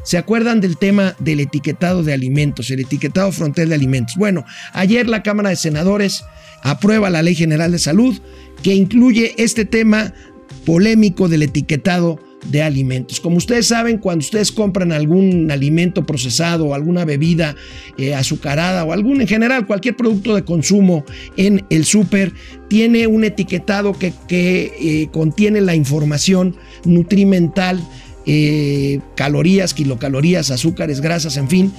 ¿se 0.03 0.17
acuerdan 0.17 0.61
del 0.61 0.77
tema 0.77 1.15
del 1.19 1.39
etiquetado 1.39 2.03
de 2.03 2.13
alimentos, 2.13 2.69
el 2.69 2.81
etiquetado 2.81 3.31
frontal 3.31 3.69
de 3.69 3.75
alimentos? 3.75 4.15
Bueno, 4.15 4.45
ayer 4.73 5.07
la 5.07 5.23
Cámara 5.23 5.49
de 5.49 5.55
Senadores 5.55 6.23
aprueba 6.63 7.09
la 7.09 7.23
Ley 7.23 7.35
General 7.35 7.71
de 7.71 7.79
Salud 7.79 8.19
que 8.61 8.75
incluye 8.75 9.33
este 9.37 9.65
tema 9.65 10.13
polémico 10.65 11.27
del 11.27 11.43
etiquetado 11.43 12.19
de 12.45 12.61
alimentos. 12.61 13.19
Como 13.19 13.37
ustedes 13.37 13.67
saben, 13.67 13.97
cuando 13.97 14.23
ustedes 14.23 14.51
compran 14.51 14.91
algún 14.91 15.51
alimento 15.51 16.05
procesado 16.05 16.67
o 16.67 16.73
alguna 16.73 17.05
bebida 17.05 17.55
eh, 17.97 18.15
azucarada 18.15 18.83
o 18.83 18.93
algún 18.93 19.21
en 19.21 19.27
general, 19.27 19.67
cualquier 19.67 19.95
producto 19.95 20.35
de 20.35 20.43
consumo 20.43 21.05
en 21.37 21.65
el 21.69 21.85
súper, 21.85 22.33
tiene 22.67 23.07
un 23.07 23.23
etiquetado 23.23 23.93
que, 23.93 24.13
eh, 24.29 25.07
contiene 25.11 25.61
la 25.61 25.75
información 25.75 26.55
nutrimental, 26.85 27.79
eh, 28.25 28.99
calorías, 29.15 29.73
kilocalorías, 29.73 30.51
azúcares, 30.51 31.01
grasas, 31.01 31.37
en 31.37 31.49
fin, 31.49 31.73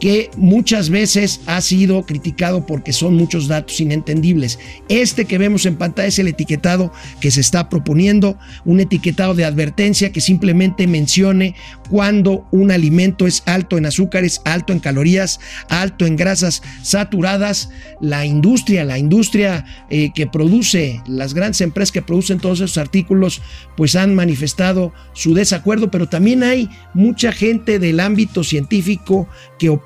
que 0.00 0.30
muchas 0.36 0.90
veces 0.90 1.40
ha 1.46 1.60
sido 1.60 2.04
criticado 2.04 2.66
porque 2.66 2.92
son 2.92 3.14
muchos 3.14 3.48
datos 3.48 3.80
inentendibles. 3.80 4.58
Este 4.88 5.24
que 5.24 5.38
vemos 5.38 5.66
en 5.66 5.76
pantalla 5.76 6.08
es 6.08 6.18
el 6.18 6.28
etiquetado 6.28 6.92
que 7.20 7.30
se 7.30 7.40
está 7.40 7.68
proponiendo, 7.68 8.38
un 8.64 8.80
etiquetado 8.80 9.34
de 9.34 9.44
advertencia 9.44 10.12
que 10.12 10.20
simplemente 10.20 10.86
mencione 10.86 11.54
cuando 11.90 12.46
un 12.50 12.70
alimento 12.70 13.26
es 13.26 13.42
alto 13.46 13.78
en 13.78 13.86
azúcares, 13.86 14.40
alto 14.44 14.72
en 14.72 14.80
calorías, 14.80 15.40
alto 15.68 16.06
en 16.06 16.16
grasas 16.16 16.62
saturadas. 16.82 17.70
La 18.00 18.26
industria, 18.26 18.84
la 18.84 18.98
industria 18.98 19.64
eh, 19.90 20.10
que 20.14 20.26
produce, 20.26 21.00
las 21.06 21.34
grandes 21.34 21.60
empresas 21.60 21.92
que 21.92 22.02
producen 22.02 22.40
todos 22.40 22.60
esos 22.60 22.78
artículos, 22.78 23.42
pues 23.76 23.96
han 23.96 24.14
manifestado 24.14 24.92
su 25.12 25.34
desacuerdo, 25.34 25.90
pero 25.90 26.08
también 26.08 26.42
hay 26.42 26.68
mucha 26.94 27.32
gente 27.32 27.78
del 27.78 28.00
ámbito 28.00 28.44
científico 28.44 29.28
que 29.58 29.68
opina 29.68 29.83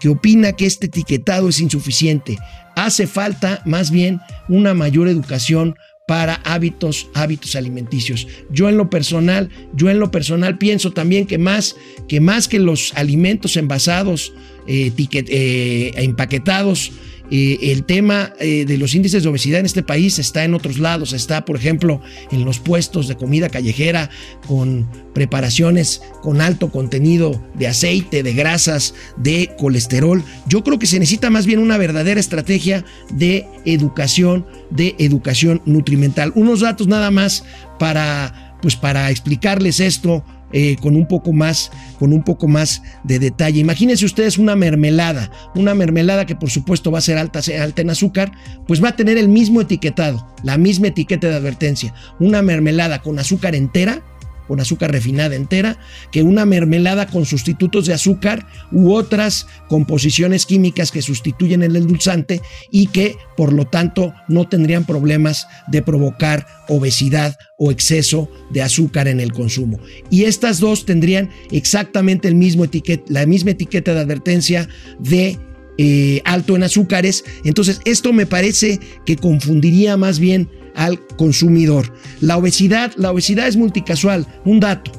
que 0.00 0.08
opina 0.08 0.52
que 0.52 0.66
este 0.66 0.86
etiquetado 0.86 1.48
es 1.48 1.60
insuficiente. 1.60 2.38
Hace 2.76 3.06
falta 3.06 3.62
más 3.64 3.90
bien 3.90 4.20
una 4.48 4.74
mayor 4.74 5.08
educación 5.08 5.76
para 6.06 6.34
hábitos, 6.44 7.08
hábitos 7.14 7.56
alimenticios. 7.56 8.26
Yo 8.50 8.68
en 8.68 8.76
lo 8.76 8.90
personal, 8.90 9.48
yo 9.74 9.88
en 9.88 9.98
lo 9.98 10.10
personal 10.10 10.58
pienso 10.58 10.92
también 10.92 11.26
que 11.26 11.38
más 11.38 11.76
que, 12.08 12.20
más 12.20 12.48
que 12.48 12.58
los 12.58 12.92
alimentos 12.94 13.56
envasados, 13.56 14.34
eh, 14.66 14.92
eh, 14.98 15.92
empaquetados, 15.96 16.92
eh, 17.30 17.58
el 17.62 17.84
tema 17.84 18.32
eh, 18.38 18.64
de 18.66 18.76
los 18.76 18.94
índices 18.94 19.22
de 19.22 19.28
obesidad 19.28 19.60
en 19.60 19.66
este 19.66 19.82
país 19.82 20.18
está 20.18 20.44
en 20.44 20.54
otros 20.54 20.78
lados, 20.78 21.12
está 21.12 21.44
por 21.44 21.56
ejemplo 21.56 22.00
en 22.30 22.44
los 22.44 22.58
puestos 22.58 23.08
de 23.08 23.16
comida 23.16 23.48
callejera 23.48 24.10
con 24.46 24.86
preparaciones 25.14 26.02
con 26.22 26.40
alto 26.40 26.70
contenido 26.70 27.42
de 27.54 27.68
aceite, 27.68 28.22
de 28.22 28.34
grasas, 28.34 28.94
de 29.16 29.54
colesterol. 29.58 30.22
Yo 30.48 30.62
creo 30.62 30.78
que 30.78 30.86
se 30.86 30.98
necesita 30.98 31.30
más 31.30 31.46
bien 31.46 31.60
una 31.60 31.78
verdadera 31.78 32.20
estrategia 32.20 32.84
de 33.10 33.46
educación, 33.64 34.46
de 34.70 34.94
educación 34.98 35.62
nutrimental. 35.64 36.32
Unos 36.34 36.60
datos 36.60 36.88
nada 36.88 37.10
más 37.10 37.44
para 37.78 38.44
pues 38.64 38.76
para 38.76 39.10
explicarles 39.10 39.78
esto 39.78 40.24
eh, 40.56 40.76
con 40.80 40.94
un 40.94 41.08
poco 41.08 41.32
más, 41.32 41.72
con 41.98 42.12
un 42.12 42.22
poco 42.22 42.46
más 42.46 42.80
de 43.02 43.18
detalle. 43.18 43.58
Imagínense 43.58 44.04
ustedes 44.04 44.38
una 44.38 44.54
mermelada, 44.54 45.28
una 45.56 45.74
mermelada 45.74 46.26
que 46.26 46.36
por 46.36 46.48
supuesto 46.48 46.92
va 46.92 46.98
a 46.98 47.02
ser 47.02 47.18
alta, 47.18 47.40
alta 47.60 47.82
en 47.82 47.90
azúcar, 47.90 48.30
pues 48.68 48.82
va 48.82 48.90
a 48.90 48.96
tener 48.96 49.18
el 49.18 49.28
mismo 49.28 49.60
etiquetado, 49.60 50.32
la 50.44 50.56
misma 50.56 50.86
etiqueta 50.86 51.28
de 51.28 51.34
advertencia. 51.34 51.92
Una 52.20 52.40
mermelada 52.40 53.02
con 53.02 53.18
azúcar 53.18 53.56
entera 53.56 54.00
con 54.46 54.60
azúcar 54.60 54.92
refinada 54.92 55.34
entera, 55.34 55.78
que 56.12 56.22
una 56.22 56.44
mermelada 56.44 57.06
con 57.06 57.26
sustitutos 57.26 57.86
de 57.86 57.94
azúcar 57.94 58.46
u 58.72 58.92
otras 58.92 59.46
composiciones 59.68 60.46
químicas 60.46 60.90
que 60.90 61.02
sustituyen 61.02 61.62
el 61.62 61.76
endulzante 61.76 62.40
y 62.70 62.88
que 62.88 63.16
por 63.36 63.52
lo 63.52 63.66
tanto 63.66 64.14
no 64.28 64.48
tendrían 64.48 64.84
problemas 64.84 65.46
de 65.68 65.82
provocar 65.82 66.46
obesidad 66.68 67.36
o 67.58 67.70
exceso 67.70 68.28
de 68.50 68.62
azúcar 68.62 69.08
en 69.08 69.20
el 69.20 69.32
consumo. 69.32 69.78
Y 70.10 70.24
estas 70.24 70.60
dos 70.60 70.84
tendrían 70.84 71.30
exactamente 71.50 72.28
el 72.28 72.34
mismo 72.34 72.64
la 73.08 73.26
misma 73.26 73.52
etiqueta 73.52 73.94
de 73.94 74.00
advertencia 74.00 74.68
de 74.98 75.38
eh, 75.76 76.20
alto 76.24 76.56
en 76.56 76.62
azúcares. 76.62 77.24
Entonces 77.44 77.80
esto 77.84 78.12
me 78.12 78.26
parece 78.26 78.80
que 79.04 79.16
confundiría 79.16 79.96
más 79.96 80.18
bien 80.18 80.48
al 80.74 81.00
consumidor. 81.16 81.92
La 82.20 82.36
obesidad, 82.36 82.92
la 82.96 83.10
obesidad 83.10 83.48
es 83.48 83.56
multicasual. 83.56 84.26
Un 84.44 84.60
dato, 84.60 84.92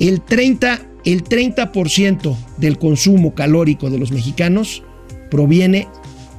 el 0.00 0.20
30, 0.20 0.80
el 1.04 1.24
30% 1.24 2.36
del 2.58 2.78
consumo 2.78 3.34
calórico 3.34 3.90
de 3.90 3.98
los 3.98 4.12
mexicanos 4.12 4.82
proviene 5.30 5.88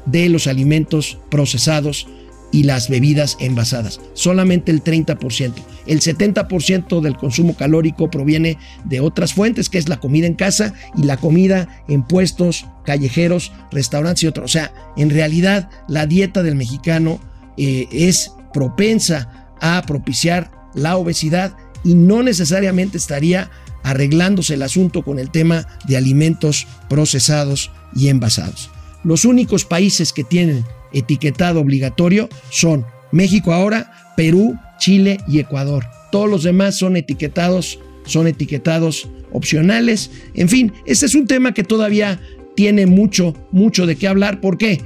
de 0.05 0.29
los 0.29 0.48
alimentos 0.48 1.17
procesados 1.29 2.08
y 2.51 2.63
las 2.63 2.89
bebidas 2.89 3.36
envasadas. 3.41 4.00
Solamente 4.13 4.72
el 4.72 4.84
30%. 4.84 5.53
El 5.88 6.00
70% 6.00 7.01
del 7.01 7.17
consumo 7.17 7.55
calórico 7.55 8.10
proviene 8.10 8.58
de 8.86 9.01
otras 9.01 9.34
fuentes, 9.34 9.70
que 9.70 9.77
es 9.77 9.89
la 9.89 10.00
comida 10.00 10.25
en 10.25 10.36
casa 10.36 10.74
y 10.96 11.03
la 11.03 11.17
comida 11.17 11.84
en 11.88 12.03
puestos 12.03 12.65
callejeros, 12.86 13.51
restaurantes 13.72 14.24
y 14.24 14.27
otros. 14.27 14.46
O 14.46 14.53
sea, 14.53 14.72
en 14.96 15.10
realidad 15.10 15.70
la 15.89 16.05
dieta 16.05 16.44
del 16.44 16.55
mexicano 16.55 17.20
eh, 17.58 17.88
es 17.91 18.32
propensa 18.55 19.50
a 19.59 19.83
propiciar 19.85 20.50
la 20.74 20.95
obesidad 20.95 21.57
y 21.83 21.93
no 21.93 22.24
necesariamente 22.24 22.97
estaría 22.97 23.51
arreglándose 23.83 24.53
el 24.53 24.63
asunto 24.63 25.03
con 25.03 25.19
el 25.19 25.29
tema 25.29 25.67
de 25.85 25.97
alimentos 25.97 26.65
procesados 26.88 27.69
y 27.93 28.07
envasados. 28.07 28.71
Los 29.03 29.25
únicos 29.25 29.65
países 29.65 30.13
que 30.13 30.24
tienen 30.24 30.63
etiquetado 30.93 31.59
obligatorio 31.59 32.29
son 32.50 32.85
México 33.12 33.51
ahora, 33.51 34.13
Perú, 34.15 34.57
Chile 34.79 35.17
y 35.27 35.39
Ecuador. 35.39 35.85
Todos 36.09 36.29
los 36.29 36.43
demás 36.43 36.77
son 36.77 36.95
etiquetados 36.95 37.79
son 38.05 38.27
etiquetados 38.27 39.09
opcionales. 39.31 40.12
En 40.33 40.47
fin, 40.47 40.71
este 40.85 41.07
es 41.07 41.15
un 41.15 41.27
tema 41.27 41.53
que 41.53 41.63
todavía 41.63 42.21
tiene 42.55 42.85
mucho, 42.85 43.35
mucho 43.51 43.85
de 43.85 43.97
qué 43.97 44.07
hablar. 44.07 44.39
¿Por 44.39 44.57
qué? 44.57 44.79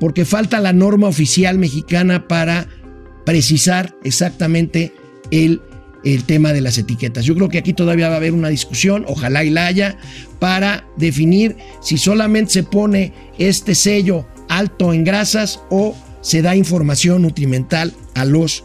Porque 0.00 0.24
falta 0.24 0.58
la 0.60 0.72
norma 0.72 1.06
oficial 1.06 1.56
mexicana 1.56 2.26
para 2.26 2.66
precisar 3.24 3.94
exactamente 4.04 4.92
el, 5.30 5.60
el 6.04 6.24
tema 6.24 6.52
de 6.52 6.60
las 6.60 6.78
etiquetas. 6.78 7.24
Yo 7.24 7.34
creo 7.34 7.48
que 7.48 7.58
aquí 7.58 7.72
todavía 7.72 8.08
va 8.08 8.14
a 8.14 8.18
haber 8.18 8.32
una 8.32 8.48
discusión, 8.48 9.04
ojalá 9.08 9.44
y 9.44 9.50
la 9.50 9.66
haya, 9.66 9.98
para 10.38 10.86
definir 10.96 11.56
si 11.80 11.98
solamente 11.98 12.52
se 12.52 12.62
pone 12.62 13.12
este 13.38 13.74
sello 13.74 14.26
alto 14.48 14.92
en 14.92 15.04
grasas 15.04 15.60
o 15.70 15.96
se 16.20 16.42
da 16.42 16.56
información 16.56 17.22
nutrimental 17.22 17.92
a 18.14 18.24
los 18.24 18.64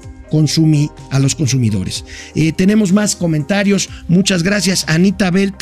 a 1.10 1.20
los 1.20 1.34
consumidores. 1.34 2.06
Eh, 2.36 2.52
tenemos 2.52 2.94
más 2.94 3.16
comentarios. 3.16 3.90
Muchas 4.08 4.44
gracias, 4.44 4.86
Anita 4.88 5.32
Belt. 5.32 5.56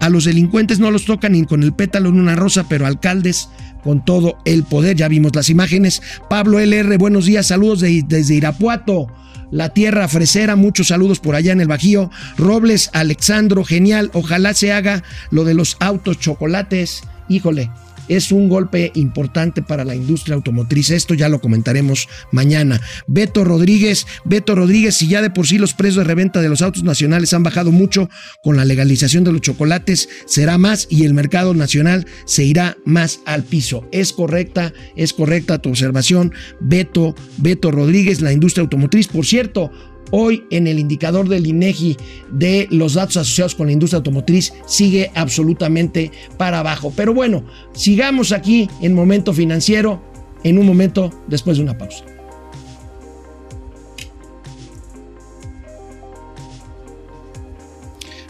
A 0.00 0.08
los 0.08 0.24
delincuentes 0.24 0.78
no 0.78 0.90
los 0.90 1.04
tocan 1.04 1.32
ni 1.32 1.44
con 1.44 1.62
el 1.62 1.74
pétalo 1.74 2.08
en 2.08 2.18
una 2.18 2.34
rosa, 2.34 2.66
pero 2.66 2.86
alcaldes 2.86 3.50
con 3.84 4.04
todo 4.04 4.38
el 4.44 4.64
poder. 4.64 4.96
Ya 4.96 5.06
vimos 5.08 5.36
las 5.36 5.50
imágenes. 5.50 6.02
Pablo 6.28 6.58
LR, 6.58 6.96
buenos 6.96 7.26
días, 7.26 7.46
saludos 7.46 7.80
desde 7.80 8.34
Irapuato. 8.34 9.06
La 9.50 9.68
Tierra 9.68 10.08
Fresera, 10.08 10.56
muchos 10.56 10.88
saludos 10.88 11.20
por 11.20 11.36
allá 11.36 11.52
en 11.52 11.60
el 11.60 11.68
Bajío. 11.68 12.10
Robles, 12.36 12.90
Alexandro, 12.92 13.62
genial. 13.62 14.10
Ojalá 14.14 14.54
se 14.54 14.72
haga 14.72 15.04
lo 15.30 15.44
de 15.44 15.54
los 15.54 15.76
autos 15.78 16.18
chocolates. 16.18 17.02
Híjole, 17.28 17.70
es 18.08 18.32
un 18.32 18.48
golpe 18.48 18.92
importante 18.94 19.62
para 19.62 19.84
la 19.84 19.94
industria 19.94 20.34
automotriz. 20.34 20.90
Esto 20.90 21.14
ya 21.14 21.28
lo 21.28 21.40
comentaremos 21.40 22.08
mañana. 22.32 22.80
Beto 23.06 23.44
Rodríguez, 23.44 24.06
Beto 24.24 24.54
Rodríguez, 24.54 24.96
si 24.96 25.08
ya 25.08 25.22
de 25.22 25.30
por 25.30 25.46
sí 25.46 25.58
los 25.58 25.74
precios 25.74 25.96
de 25.96 26.04
reventa 26.04 26.40
de 26.40 26.48
los 26.48 26.62
autos 26.62 26.82
nacionales 26.82 27.32
han 27.32 27.42
bajado 27.42 27.72
mucho 27.72 28.08
con 28.42 28.56
la 28.56 28.64
legalización 28.64 29.24
de 29.24 29.32
los 29.32 29.40
chocolates, 29.40 30.08
será 30.26 30.58
más 30.58 30.86
y 30.90 31.04
el 31.04 31.14
mercado 31.14 31.54
nacional 31.54 32.06
se 32.26 32.44
irá 32.44 32.76
más 32.84 33.20
al 33.26 33.44
piso. 33.44 33.86
Es 33.92 34.12
correcta, 34.12 34.72
es 34.96 35.12
correcta 35.12 35.60
tu 35.60 35.70
observación, 35.70 36.32
Beto, 36.60 37.14
Beto 37.38 37.70
Rodríguez, 37.70 38.20
la 38.20 38.32
industria 38.32 38.62
automotriz. 38.62 39.08
Por 39.08 39.26
cierto, 39.26 39.70
Hoy 40.16 40.44
en 40.50 40.68
el 40.68 40.78
indicador 40.78 41.28
del 41.28 41.44
INEGI 41.44 41.96
de 42.30 42.68
los 42.70 42.94
datos 42.94 43.16
asociados 43.16 43.56
con 43.56 43.66
la 43.66 43.72
industria 43.72 43.96
automotriz 43.96 44.52
sigue 44.64 45.10
absolutamente 45.16 46.12
para 46.36 46.60
abajo. 46.60 46.92
Pero 46.94 47.12
bueno, 47.12 47.44
sigamos 47.72 48.30
aquí 48.30 48.68
en 48.80 48.94
momento 48.94 49.32
financiero 49.32 50.00
en 50.44 50.56
un 50.58 50.66
momento 50.66 51.10
después 51.26 51.56
de 51.56 51.64
una 51.64 51.76
pausa. 51.76 52.04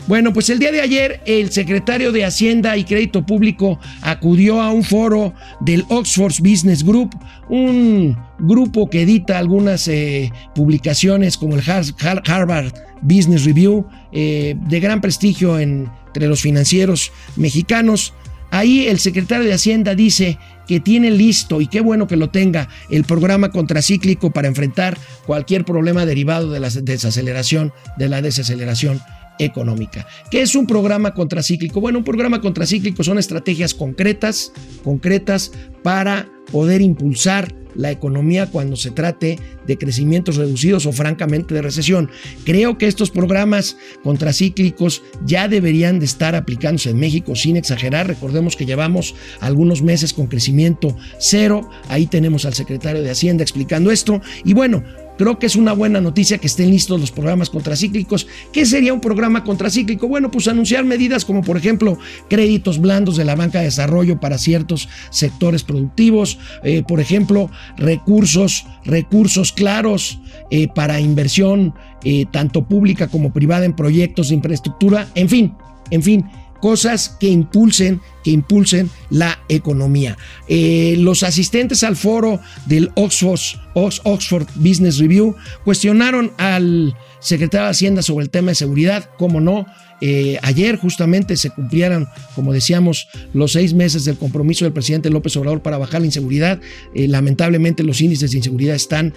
Bueno, 0.07 0.35
pues 0.35 0.51
el 0.51 0.59
día 0.59 0.71
de 0.71 0.83
ayer 0.83 1.21
el 1.25 1.51
secretario 1.51 2.13
de 2.13 2.27
Hacienda 2.27 2.77
y 2.77 2.85
Crédito 2.85 3.25
Público 3.25 3.79
acudió 4.03 4.61
a 4.61 4.71
un 4.71 4.85
foro 4.85 5.33
del 5.61 5.85
Oxford 5.89 6.35
Business 6.41 6.85
Group, 6.85 7.15
un 7.49 8.17
grupo 8.39 8.89
que 8.89 9.03
edita 9.03 9.39
algunas 9.39 9.89
eh, 9.89 10.33
publicaciones 10.55 11.37
como 11.37 11.57
el 11.57 11.63
Harvard 11.67 12.73
Business 13.03 13.45
Review, 13.45 13.87
eh, 14.13 14.57
de 14.69 14.81
gran 14.81 15.01
prestigio 15.01 15.59
entre 15.59 16.27
los 16.27 16.41
financieros 16.41 17.13
mexicanos. 17.37 18.15
Ahí 18.51 18.87
el 18.87 18.99
secretario 18.99 19.47
de 19.47 19.55
Hacienda 19.55 19.95
dice 19.95 20.39
que 20.67 20.81
tiene 20.81 21.11
listo, 21.11 21.61
y 21.61 21.67
qué 21.67 21.81
bueno 21.81 22.07
que 22.07 22.17
lo 22.17 22.31
tenga, 22.31 22.69
el 22.89 23.05
programa 23.05 23.51
contracíclico 23.51 24.31
para 24.31 24.49
enfrentar 24.49 24.97
cualquier 25.27 25.65
problema 25.65 26.07
derivado 26.07 26.51
de 26.51 26.61
la 26.61 26.71
desaceleración, 26.71 27.73
de 27.99 28.09
la 28.09 28.23
desaceleración 28.23 29.03
económica. 29.39 30.07
¿Qué 30.31 30.43
es 30.43 30.55
un 30.55 30.67
programa 30.67 31.15
contracíclico? 31.15 31.81
Bueno, 31.81 31.99
un 31.99 32.05
programa 32.05 32.41
contracíclico 32.41 33.03
son 33.05 33.19
estrategias 33.19 33.75
concretas, 33.75 34.53
concretas 34.83 35.53
para 35.83 36.29
poder 36.51 36.81
impulsar 36.81 37.55
la 37.75 37.91
economía 37.91 38.47
cuando 38.47 38.77
se 38.77 38.91
trate 38.91 39.39
de 39.67 39.79
crecimientos 39.79 40.37
reducidos 40.37 40.87
o 40.87 40.93
francamente 40.93 41.55
de 41.55 41.63
recesión. 41.63 42.11
Creo 42.45 42.79
que 42.79 42.87
estos 42.87 43.11
programas 43.11 43.77
contracíclicos 44.03 45.03
ya 45.25 45.49
deberían 45.49 45.99
de 45.99 46.05
estar 46.05 46.35
aplicándose 46.35 46.91
en 46.91 46.99
México 46.99 47.35
sin 47.35 47.57
exagerar. 47.57 48.07
Recordemos 48.07 48.57
que 48.57 48.67
llevamos 48.67 49.15
algunos 49.41 49.83
meses 49.83 50.13
con 50.13 50.27
crecimiento 50.27 50.97
cero. 51.19 51.69
Ahí 51.89 52.07
tenemos 52.07 52.45
al 52.45 52.55
secretario 52.55 53.03
de 53.03 53.11
Hacienda 53.11 53.43
explicando 53.43 53.91
esto. 53.91 54.21
Y 54.45 54.55
bueno, 54.55 54.85
Creo 55.17 55.39
que 55.39 55.47
es 55.47 55.57
una 55.57 55.73
buena 55.73 56.01
noticia 56.01 56.39
que 56.39 56.47
estén 56.47 56.71
listos 56.71 57.01
los 57.01 57.13
programas 57.13 57.51
contracíclicos. 57.51 58.27
¿Qué 58.53 58.67
sería 58.67 58.93
un 58.93 59.01
programa 59.01 59.45
contracíclico? 59.45 60.09
Bueno, 60.09 60.31
pues 60.31 60.49
anunciar 60.49 60.85
medidas 60.85 61.25
como 61.25 61.43
por 61.43 61.57
ejemplo 61.57 61.99
créditos 62.29 62.81
blandos 62.81 63.17
de 63.17 63.25
la 63.25 63.37
banca 63.37 63.59
de 63.59 63.67
desarrollo 63.67 64.19
para 64.19 64.39
ciertos 64.39 64.89
sectores 65.11 65.63
productivos, 65.63 66.39
eh, 66.63 66.83
por 66.87 67.01
ejemplo, 67.01 67.51
recursos, 67.77 68.67
recursos 68.85 69.53
claros 69.53 70.19
eh, 70.51 70.69
para 70.69 71.01
inversión 71.01 71.75
eh, 72.05 72.27
tanto 72.31 72.67
pública 72.67 73.09
como 73.09 73.33
privada 73.33 73.65
en 73.65 73.75
proyectos 73.75 74.29
de 74.29 74.35
infraestructura, 74.35 75.09
en 75.15 75.29
fin, 75.29 75.55
en 75.91 76.03
fin, 76.03 76.25
cosas 76.65 77.15
que 77.21 77.29
impulsen, 77.29 78.01
que 78.25 78.31
impulsen 78.31 78.89
la 79.11 79.39
economía. 79.51 80.17
Eh, 80.49 80.95
los 80.99 81.23
asistentes 81.23 81.85
al 81.85 81.95
foro 81.95 82.41
del 82.65 82.91
Oxford, 82.95 84.47
Business 84.55 84.97
Review 84.97 85.37
cuestionaron 85.63 86.33
al 86.39 86.97
secretario 87.21 87.67
de 87.67 87.71
Hacienda 87.73 88.01
sobre 88.01 88.25
el 88.25 88.31
tema 88.31 88.53
de 88.53 88.55
seguridad, 88.55 89.11
cómo 89.19 89.43
no, 89.43 89.67
eh, 90.01 90.39
ayer 90.41 90.79
justamente 90.79 91.37
se 91.37 91.51
cumplieron, 91.51 92.09
como 92.35 92.55
decíamos, 92.55 93.09
los 93.35 93.53
seis 93.53 93.75
meses 93.75 94.07
del 94.07 94.17
compromiso 94.17 94.65
del 94.65 94.73
presidente 94.73 95.11
López 95.11 95.37
Obrador 95.37 95.61
para 95.61 95.77
bajar 95.77 96.01
la 96.01 96.07
inseguridad. 96.07 96.63
Eh, 96.95 97.09
lamentablemente 97.09 97.83
los 97.83 98.01
índices 98.01 98.31
de 98.31 98.39
inseguridad 98.39 98.75
están 98.75 99.13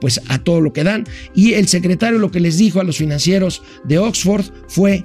pues 0.00 0.22
a 0.28 0.38
todo 0.38 0.62
lo 0.62 0.72
que 0.72 0.84
dan. 0.84 1.04
Y 1.34 1.52
el 1.52 1.68
secretario 1.68 2.18
lo 2.18 2.30
que 2.30 2.40
les 2.40 2.56
dijo 2.56 2.80
a 2.80 2.84
los 2.84 2.96
financieros 2.96 3.60
de 3.84 3.98
Oxford 3.98 4.46
fue 4.68 5.04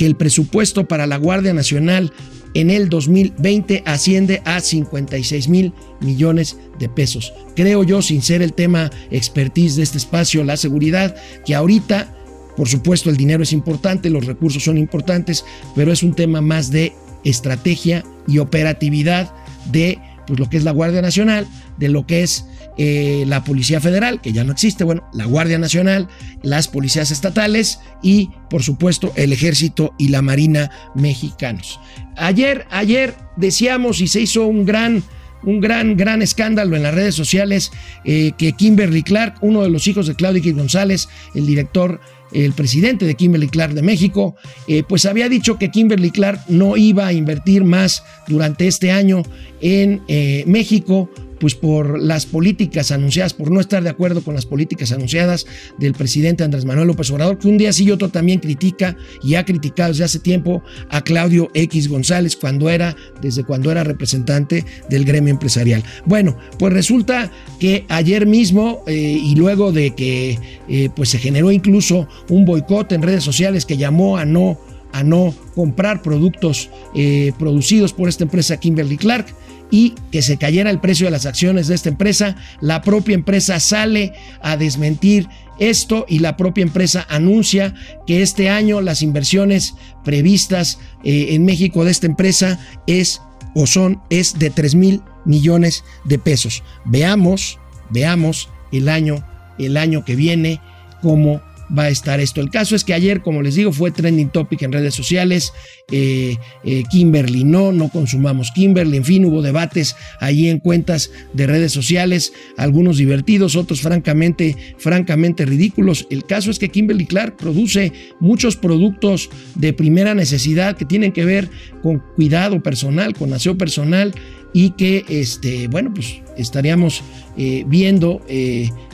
que 0.00 0.06
el 0.06 0.16
presupuesto 0.16 0.88
para 0.88 1.06
la 1.06 1.18
Guardia 1.18 1.52
Nacional 1.52 2.10
en 2.54 2.70
el 2.70 2.88
2020 2.88 3.82
asciende 3.84 4.40
a 4.46 4.60
56 4.60 5.48
mil 5.48 5.74
millones 6.00 6.56
de 6.78 6.88
pesos. 6.88 7.34
Creo 7.54 7.84
yo, 7.84 8.00
sin 8.00 8.22
ser 8.22 8.40
el 8.40 8.54
tema 8.54 8.90
expertise 9.10 9.76
de 9.76 9.82
este 9.82 9.98
espacio, 9.98 10.42
la 10.42 10.56
seguridad, 10.56 11.14
que 11.44 11.54
ahorita, 11.54 12.14
por 12.56 12.66
supuesto, 12.66 13.10
el 13.10 13.18
dinero 13.18 13.42
es 13.42 13.52
importante, 13.52 14.08
los 14.08 14.24
recursos 14.24 14.64
son 14.64 14.78
importantes, 14.78 15.44
pero 15.74 15.92
es 15.92 16.02
un 16.02 16.14
tema 16.14 16.40
más 16.40 16.70
de 16.70 16.94
estrategia 17.22 18.02
y 18.26 18.38
operatividad 18.38 19.30
de 19.70 19.98
pues, 20.26 20.40
lo 20.40 20.48
que 20.48 20.56
es 20.56 20.64
la 20.64 20.72
Guardia 20.72 21.02
Nacional, 21.02 21.46
de 21.76 21.90
lo 21.90 22.06
que 22.06 22.22
es 22.22 22.46
eh, 22.78 23.24
la 23.26 23.44
Policía 23.44 23.82
Federal, 23.82 24.22
que 24.22 24.32
ya 24.32 24.44
no 24.44 24.52
existe, 24.52 24.82
bueno, 24.82 25.06
la 25.12 25.26
Guardia 25.26 25.58
Nacional, 25.58 26.08
las 26.42 26.68
policías 26.68 27.10
estatales 27.10 27.80
y, 28.02 28.30
por 28.50 28.62
supuesto, 28.62 29.12
el 29.16 29.32
Ejército 29.32 29.94
y 29.96 30.08
la 30.08 30.20
Marina 30.20 30.70
mexicanos. 30.94 31.80
Ayer, 32.16 32.66
ayer 32.70 33.14
decíamos 33.36 34.00
y 34.00 34.08
se 34.08 34.20
hizo 34.20 34.46
un 34.46 34.66
gran 34.66 35.02
un 35.42 35.58
gran, 35.58 35.96
gran 35.96 36.20
escándalo 36.20 36.76
en 36.76 36.82
las 36.82 36.92
redes 36.92 37.14
sociales 37.14 37.72
eh, 38.04 38.32
que 38.36 38.52
Kimberly 38.52 39.02
Clark, 39.02 39.36
uno 39.40 39.62
de 39.62 39.70
los 39.70 39.86
hijos 39.86 40.06
de 40.06 40.14
Claudio 40.14 40.54
González, 40.54 41.08
el 41.34 41.46
director, 41.46 41.98
el 42.32 42.52
presidente 42.52 43.06
de 43.06 43.14
Kimberly 43.14 43.48
Clark 43.48 43.72
de 43.72 43.80
México, 43.80 44.36
eh, 44.68 44.82
pues 44.86 45.06
había 45.06 45.30
dicho 45.30 45.56
que 45.56 45.70
Kimberly 45.70 46.10
Clark 46.10 46.40
no 46.48 46.76
iba 46.76 47.06
a 47.06 47.14
invertir 47.14 47.64
más 47.64 48.04
durante 48.28 48.66
este 48.66 48.92
año 48.92 49.22
en 49.62 50.02
México 50.44 51.08
pues 51.40 51.54
por 51.54 52.00
las 52.00 52.26
políticas 52.26 52.92
anunciadas, 52.92 53.34
por 53.34 53.50
no 53.50 53.60
estar 53.60 53.82
de 53.82 53.90
acuerdo 53.90 54.22
con 54.22 54.34
las 54.34 54.46
políticas 54.46 54.92
anunciadas 54.92 55.46
del 55.78 55.94
presidente 55.94 56.44
Andrés 56.44 56.64
Manuel 56.64 56.88
López 56.88 57.10
Obrador, 57.10 57.38
que 57.38 57.48
un 57.48 57.58
día 57.58 57.72
sí 57.72 57.84
y 57.84 57.90
otro 57.90 58.10
también 58.10 58.38
critica 58.38 58.96
y 59.22 59.34
ha 59.34 59.44
criticado 59.44 59.88
desde 59.90 60.04
hace 60.04 60.18
tiempo 60.18 60.62
a 60.90 61.02
Claudio 61.02 61.50
X 61.54 61.88
González 61.88 62.36
cuando 62.36 62.68
era, 62.68 62.94
desde 63.20 63.42
cuando 63.42 63.72
era 63.72 63.82
representante 63.82 64.64
del 64.88 65.04
gremio 65.04 65.32
empresarial. 65.32 65.82
Bueno, 66.04 66.36
pues 66.58 66.72
resulta 66.72 67.32
que 67.58 67.86
ayer 67.88 68.26
mismo 68.26 68.84
eh, 68.86 68.92
y 68.92 69.34
luego 69.34 69.72
de 69.72 69.94
que 69.94 70.38
eh, 70.68 70.90
pues 70.94 71.08
se 71.08 71.18
generó 71.18 71.50
incluso 71.50 72.06
un 72.28 72.44
boicot 72.44 72.92
en 72.92 73.02
redes 73.02 73.24
sociales 73.24 73.64
que 73.64 73.76
llamó 73.76 74.18
a 74.18 74.24
no 74.24 74.58
a 74.92 75.02
no 75.02 75.34
comprar 75.54 76.02
productos 76.02 76.68
eh, 76.94 77.32
producidos 77.38 77.92
por 77.92 78.08
esta 78.08 78.24
empresa 78.24 78.58
Kimberly 78.58 78.96
Clark, 78.96 79.26
y 79.70 79.94
que 80.10 80.22
se 80.22 80.36
cayera 80.36 80.70
el 80.70 80.80
precio 80.80 81.06
de 81.06 81.12
las 81.12 81.26
acciones 81.26 81.68
de 81.68 81.74
esta 81.74 81.88
empresa. 81.88 82.36
La 82.60 82.82
propia 82.82 83.14
empresa 83.14 83.60
sale 83.60 84.12
a 84.42 84.56
desmentir 84.56 85.28
esto 85.58 86.06
y 86.08 86.20
la 86.20 86.36
propia 86.36 86.62
empresa 86.62 87.06
anuncia 87.08 87.74
que 88.06 88.22
este 88.22 88.48
año 88.48 88.80
las 88.80 89.02
inversiones 89.02 89.74
previstas 90.04 90.78
eh, 91.04 91.28
en 91.30 91.44
México 91.44 91.84
de 91.84 91.90
esta 91.90 92.06
empresa 92.06 92.58
es 92.86 93.20
o 93.54 93.66
son 93.66 94.00
es 94.10 94.38
de 94.38 94.50
3 94.50 94.74
mil 94.74 95.02
millones 95.24 95.84
de 96.04 96.18
pesos. 96.18 96.62
Veamos, 96.84 97.58
veamos 97.90 98.48
el 98.72 98.88
año, 98.88 99.24
el 99.58 99.76
año 99.76 100.04
que 100.04 100.16
viene 100.16 100.60
cómo 101.02 101.40
va 101.76 101.84
a 101.84 101.88
estar 101.88 102.20
esto. 102.20 102.40
El 102.40 102.50
caso 102.50 102.74
es 102.74 102.84
que 102.84 102.94
ayer, 102.94 103.22
como 103.22 103.42
les 103.42 103.54
digo, 103.54 103.72
fue 103.72 103.90
trending 103.90 104.30
topic 104.30 104.62
en 104.62 104.72
redes 104.72 104.94
sociales. 104.94 105.52
Eh, 105.90 106.36
eh, 106.64 106.82
Kimberly 106.90 107.44
no, 107.44 107.72
no 107.72 107.88
consumamos 107.88 108.50
Kimberly. 108.52 108.96
En 108.96 109.04
fin, 109.04 109.24
hubo 109.24 109.42
debates 109.42 109.96
allí 110.20 110.48
en 110.48 110.58
cuentas 110.58 111.10
de 111.32 111.46
redes 111.46 111.72
sociales, 111.72 112.32
algunos 112.56 112.98
divertidos, 112.98 113.56
otros 113.56 113.80
francamente, 113.80 114.56
francamente 114.78 115.44
ridículos. 115.46 116.06
El 116.10 116.24
caso 116.24 116.50
es 116.50 116.58
que 116.58 116.68
Kimberly 116.68 117.06
Clark 117.06 117.36
produce 117.36 117.92
muchos 118.20 118.56
productos 118.56 119.30
de 119.54 119.72
primera 119.72 120.14
necesidad 120.14 120.76
que 120.76 120.84
tienen 120.84 121.12
que 121.12 121.24
ver 121.24 121.48
con 121.82 122.02
cuidado 122.16 122.62
personal, 122.62 123.14
con 123.14 123.32
aseo 123.32 123.56
personal 123.56 124.12
y 124.52 124.70
que, 124.70 125.04
este, 125.08 125.68
bueno, 125.68 125.92
pues 125.94 126.22
estaríamos 126.36 127.02
eh, 127.36 127.64
viendo 127.66 128.20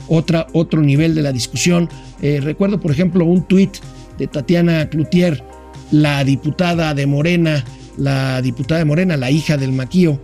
otra, 0.07 0.47
otro 0.53 0.81
nivel 0.81 1.15
de 1.15 1.21
la 1.21 1.31
discusión. 1.31 1.89
Eh, 2.21 2.39
recuerdo, 2.41 2.79
por 2.79 2.91
ejemplo, 2.91 3.25
un 3.25 3.43
tuit 3.43 3.77
de 4.17 4.27
Tatiana 4.27 4.89
Cloutier, 4.89 5.43
la 5.91 6.23
diputada 6.23 6.93
de 6.93 7.05
Morena, 7.05 7.63
la 7.97 8.41
diputada 8.41 8.79
de 8.79 8.85
Morena, 8.85 9.17
la 9.17 9.31
hija 9.31 9.57
del 9.57 9.71
Maquío, 9.71 10.21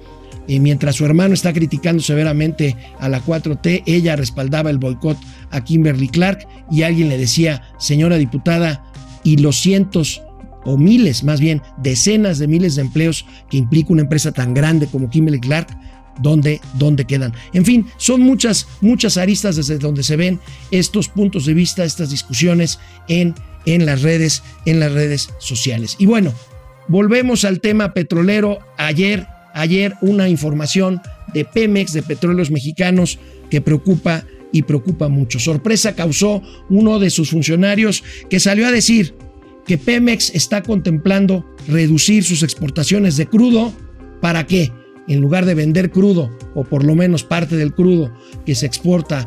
mientras 0.48 0.96
su 0.96 1.06
hermano 1.06 1.34
está 1.34 1.54
criticando 1.54 2.02
severamente 2.02 2.76
a 3.00 3.10
la 3.10 3.24
4T, 3.24 3.84
ella 3.86 4.16
respaldaba 4.16 4.70
el 4.70 4.78
boicot 4.78 5.18
a 5.52 5.64
Kimberly 5.64 6.08
Clark 6.08 6.48
y 6.70 6.84
alguien 6.84 7.10
le 7.10 7.18
decía, 7.18 7.62
señora 7.78 8.18
diputada, 8.18 8.84
y 9.24 9.38
los 9.38 9.58
cientos 9.58 10.22
o 10.66 10.78
miles, 10.78 11.24
más 11.24 11.40
bien 11.40 11.62
decenas 11.78 12.40
de 12.40 12.48
miles 12.48 12.76
de 12.76 12.82
empleos 12.82 13.26
que 13.50 13.58
implica 13.58 13.94
una 13.94 14.02
empresa 14.02 14.32
tan 14.32 14.54
grande 14.54 14.88
como 14.88 15.10
Kimberly 15.10 15.40
Clark, 15.40 15.68
dónde, 16.20 16.62
dónde 16.76 17.06
quedan. 17.06 17.34
En 17.54 17.66
fin, 17.66 17.88
son 17.98 18.22
muchas, 18.22 18.68
muchas 18.82 19.18
aristas 19.18 19.56
desde 19.56 19.78
donde 19.78 20.04
se 20.04 20.16
ven 20.16 20.40
estos 20.72 21.10
puntos 21.10 21.46
de 21.46 21.54
vista, 21.54 21.84
estas 21.84 22.10
discusiones 22.10 22.80
en, 23.08 23.36
en 23.66 23.86
las 23.86 24.02
redes, 24.02 24.44
en 24.66 24.80
las 24.80 24.92
redes 24.92 25.30
sociales. 25.40 25.96
Y 26.00 26.06
bueno, 26.06 26.34
volvemos 26.88 27.46
al 27.46 27.60
tema 27.60 27.94
petrolero. 27.94 28.60
Ayer, 28.78 29.28
ayer 29.54 29.94
una 30.02 30.30
información 30.30 31.02
de 31.34 31.46
Pemex, 31.46 31.94
de 31.94 32.04
Petróleos 32.04 32.52
Mexicanos, 32.52 33.20
que 33.50 33.62
preocupa 33.62 34.24
y 34.52 34.62
preocupa 34.62 35.10
mucho. 35.10 35.40
Sorpresa 35.40 35.96
causó 35.96 36.42
uno 36.70 37.00
de 37.00 37.10
sus 37.10 37.32
funcionarios 37.32 38.04
que 38.30 38.40
salió 38.40 38.68
a 38.68 38.72
decir 38.72 39.16
que 39.66 39.78
Pemex 39.78 40.32
está 40.36 40.62
contemplando 40.62 41.46
reducir 41.68 42.24
sus 42.24 42.44
exportaciones 42.44 43.18
de 43.18 43.26
crudo. 43.26 43.74
¿Para 44.22 44.46
qué? 44.46 44.72
En 45.08 45.22
lugar 45.22 45.46
de 45.46 45.56
vender 45.56 45.92
crudo, 45.92 46.36
o 46.56 46.64
por 46.64 46.84
lo 46.84 46.96
menos 46.96 47.24
parte 47.24 47.56
del 47.56 47.74
crudo 47.74 48.14
que 48.46 48.56
se 48.56 48.66
exporta 48.66 49.26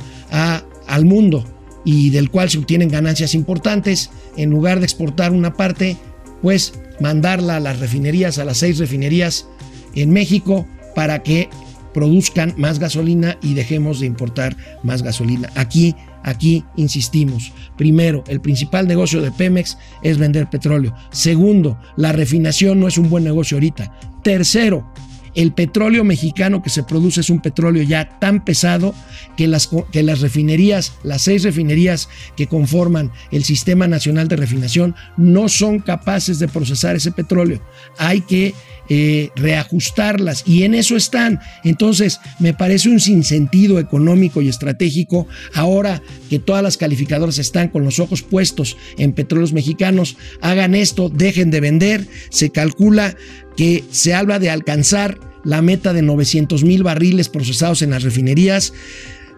al 0.86 1.04
mundo 1.04 1.44
y 1.84 2.10
del 2.10 2.30
cual 2.30 2.50
se 2.50 2.58
obtienen 2.58 2.88
ganancias 2.88 3.34
importantes, 3.34 4.10
en 4.36 4.50
lugar 4.50 4.78
de 4.80 4.86
exportar 4.86 5.32
una 5.32 5.54
parte, 5.54 5.96
pues 6.42 6.74
mandarla 7.00 7.56
a 7.56 7.60
las 7.60 7.78
refinerías, 7.78 8.38
a 8.38 8.44
las 8.44 8.58
seis 8.58 8.78
refinerías 8.78 9.46
en 9.94 10.10
México, 10.10 10.66
para 10.94 11.22
que 11.22 11.48
produzcan 11.92 12.54
más 12.56 12.78
gasolina 12.78 13.38
y 13.40 13.54
dejemos 13.54 14.00
de 14.00 14.06
importar 14.06 14.56
más 14.82 15.02
gasolina. 15.02 15.50
Aquí, 15.54 15.94
aquí 16.24 16.64
insistimos. 16.76 17.52
Primero, 17.78 18.22
el 18.26 18.40
principal 18.40 18.86
negocio 18.86 19.22
de 19.22 19.30
Pemex 19.30 19.78
es 20.02 20.18
vender 20.18 20.50
petróleo. 20.50 20.94
Segundo, 21.10 21.78
la 21.96 22.12
refinación 22.12 22.80
no 22.80 22.88
es 22.88 22.98
un 22.98 23.08
buen 23.08 23.24
negocio 23.24 23.56
ahorita. 23.56 23.98
Tercero, 24.22 24.92
el 25.36 25.52
petróleo 25.52 26.02
mexicano 26.02 26.62
que 26.62 26.70
se 26.70 26.82
produce 26.82 27.20
es 27.20 27.30
un 27.30 27.40
petróleo 27.40 27.82
ya 27.82 28.18
tan 28.18 28.44
pesado 28.44 28.94
que 29.36 29.46
las, 29.46 29.68
que 29.92 30.02
las 30.02 30.20
refinerías, 30.20 30.94
las 31.04 31.22
seis 31.22 31.44
refinerías 31.44 32.08
que 32.36 32.48
conforman 32.48 33.12
el 33.30 33.44
Sistema 33.44 33.86
Nacional 33.86 34.28
de 34.28 34.36
Refinación, 34.36 34.96
no 35.16 35.48
son 35.48 35.78
capaces 35.78 36.38
de 36.38 36.48
procesar 36.48 36.96
ese 36.96 37.12
petróleo. 37.12 37.60
Hay 37.98 38.22
que 38.22 38.54
eh, 38.88 39.30
reajustarlas 39.34 40.44
y 40.46 40.62
en 40.62 40.72
eso 40.72 40.96
están. 40.96 41.40
Entonces, 41.64 42.20
me 42.38 42.54
parece 42.54 42.88
un 42.88 43.00
sinsentido 43.00 43.80
económico 43.80 44.40
y 44.42 44.48
estratégico 44.48 45.26
ahora 45.54 46.00
que 46.30 46.38
todas 46.38 46.62
las 46.62 46.76
calificadoras 46.76 47.38
están 47.38 47.68
con 47.68 47.84
los 47.84 47.98
ojos 47.98 48.22
puestos 48.22 48.76
en 48.96 49.12
petróleos 49.12 49.52
mexicanos, 49.52 50.16
hagan 50.40 50.76
esto, 50.76 51.08
dejen 51.08 51.50
de 51.50 51.60
vender. 51.60 52.06
Se 52.30 52.50
calcula 52.50 53.16
que 53.56 53.84
se 53.90 54.14
habla 54.14 54.38
de 54.38 54.50
alcanzar 54.50 55.18
la 55.44 55.62
meta 55.62 55.92
de 55.92 56.02
900 56.02 56.64
mil 56.64 56.82
barriles 56.82 57.28
procesados 57.28 57.82
en 57.82 57.90
las 57.90 58.02
refinerías. 58.02 58.72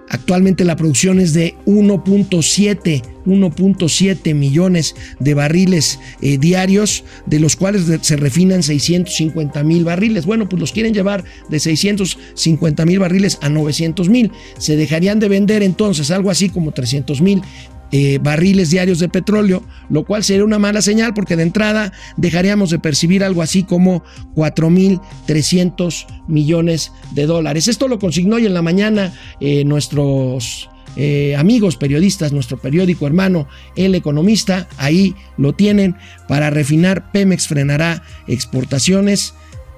Actualmente 0.09 0.65
la 0.65 0.77
producción 0.77 1.21
es 1.21 1.35
de 1.35 1.55
1.7 1.67 3.03
1.7 3.29 4.35
millones 4.35 4.97
de 5.21 5.35
barriles 5.35 6.01
eh, 6.23 6.39
diarios, 6.39 7.05
de 7.27 7.39
los 7.39 7.57
cuales 7.57 7.85
se 8.01 8.17
refinan 8.17 8.63
650 8.63 9.63
mil 9.63 9.85
barriles. 9.85 10.27
Bueno, 10.27 10.49
pues 10.49 10.61
los 10.61 10.73
quieren 10.73 10.95
llevar 10.95 11.25
de 11.49 11.61
650 11.61 12.85
mil 12.87 12.99
barriles 12.99 13.39
a 13.43 13.49
900 13.49 14.09
mil. 14.09 14.33
Se 14.59 14.77
dejarían 14.77 15.21
de 15.21 15.29
vender 15.29 15.63
entonces 15.63 16.11
algo 16.11 16.31
así 16.31 16.49
como 16.49 16.73
300 16.73 17.21
mil 17.21 17.43
eh, 17.91 18.19
barriles 18.23 18.69
diarios 18.69 18.99
de 18.99 19.09
petróleo, 19.09 19.63
lo 19.89 20.05
cual 20.05 20.23
sería 20.23 20.45
una 20.45 20.59
mala 20.59 20.83
señal 20.83 21.15
porque 21.15 21.37
de 21.37 21.43
entrada 21.43 21.91
dejaríamos 22.19 22.69
de 22.69 22.79
percibir 22.79 23.25
algo 23.25 23.41
así 23.41 23.63
como 23.63 24.05
4.300 24.35 26.07
millones 26.27 26.93
de 27.13 27.25
dólares. 27.25 27.67
Esto 27.67 27.89
lo 27.89 27.99
consignó 27.99 28.39
y 28.39 28.45
en 28.45 28.55
la 28.55 28.63
mañana 28.63 29.15
eh, 29.41 29.65
nuestros... 29.65 30.69
Eh, 30.97 31.37
amigos 31.37 31.77
periodistas, 31.77 32.33
nuestro 32.33 32.57
periódico 32.57 33.07
hermano, 33.07 33.47
El 33.77 33.95
Economista, 33.95 34.67
ahí 34.79 35.15
lo 35.37 35.53
tienen 35.53 35.95
para 36.27 36.51
refinar. 36.51 37.13
Pemex 37.13 37.47
frenará 37.47 38.03
exportaciones. 38.27 39.35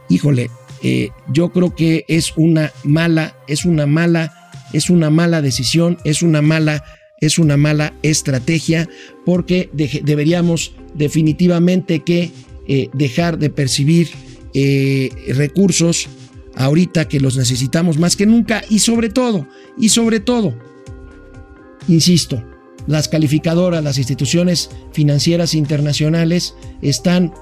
Híjole, 0.09 0.51
yo 1.31 1.51
creo 1.51 1.75
que 1.75 2.07
es 2.09 2.33
una 2.37 2.73
mala, 2.85 3.35
es 3.49 3.67
una 3.67 3.85
mala, 3.85 4.51
es 4.73 4.89
una 4.89 5.11
mala 5.11 5.43
decisión, 5.43 5.99
es 6.05 6.23
una 6.23 6.41
mala 6.41 6.85
es 7.21 7.39
una 7.39 7.57
mala 7.57 7.95
estrategia 8.03 8.89
porque 9.25 9.71
deberíamos 9.73 10.73
definitivamente 10.95 12.01
que 12.01 12.31
eh, 12.67 12.89
dejar 12.93 13.39
de 13.39 13.51
percibir 13.51 14.09
eh, 14.55 15.11
recursos 15.35 16.09
ahorita 16.57 17.09
que 17.09 17.21
los 17.21 17.37
necesitamos 17.37 17.99
más 17.99 18.17
que 18.17 18.27
nunca 18.27 18.63
y 18.69 18.81
sobre 18.81 19.09
todo, 19.09 19.47
y 19.79 19.91
sobre 19.91 20.21
todo, 20.21 20.55
insisto, 21.89 22.43
las 22.87 23.09
calificadoras, 23.09 23.85
las 23.85 23.99
instituciones 23.99 24.71
financieras 24.93 25.55
internacionales 25.55 26.55
están 26.83 27.33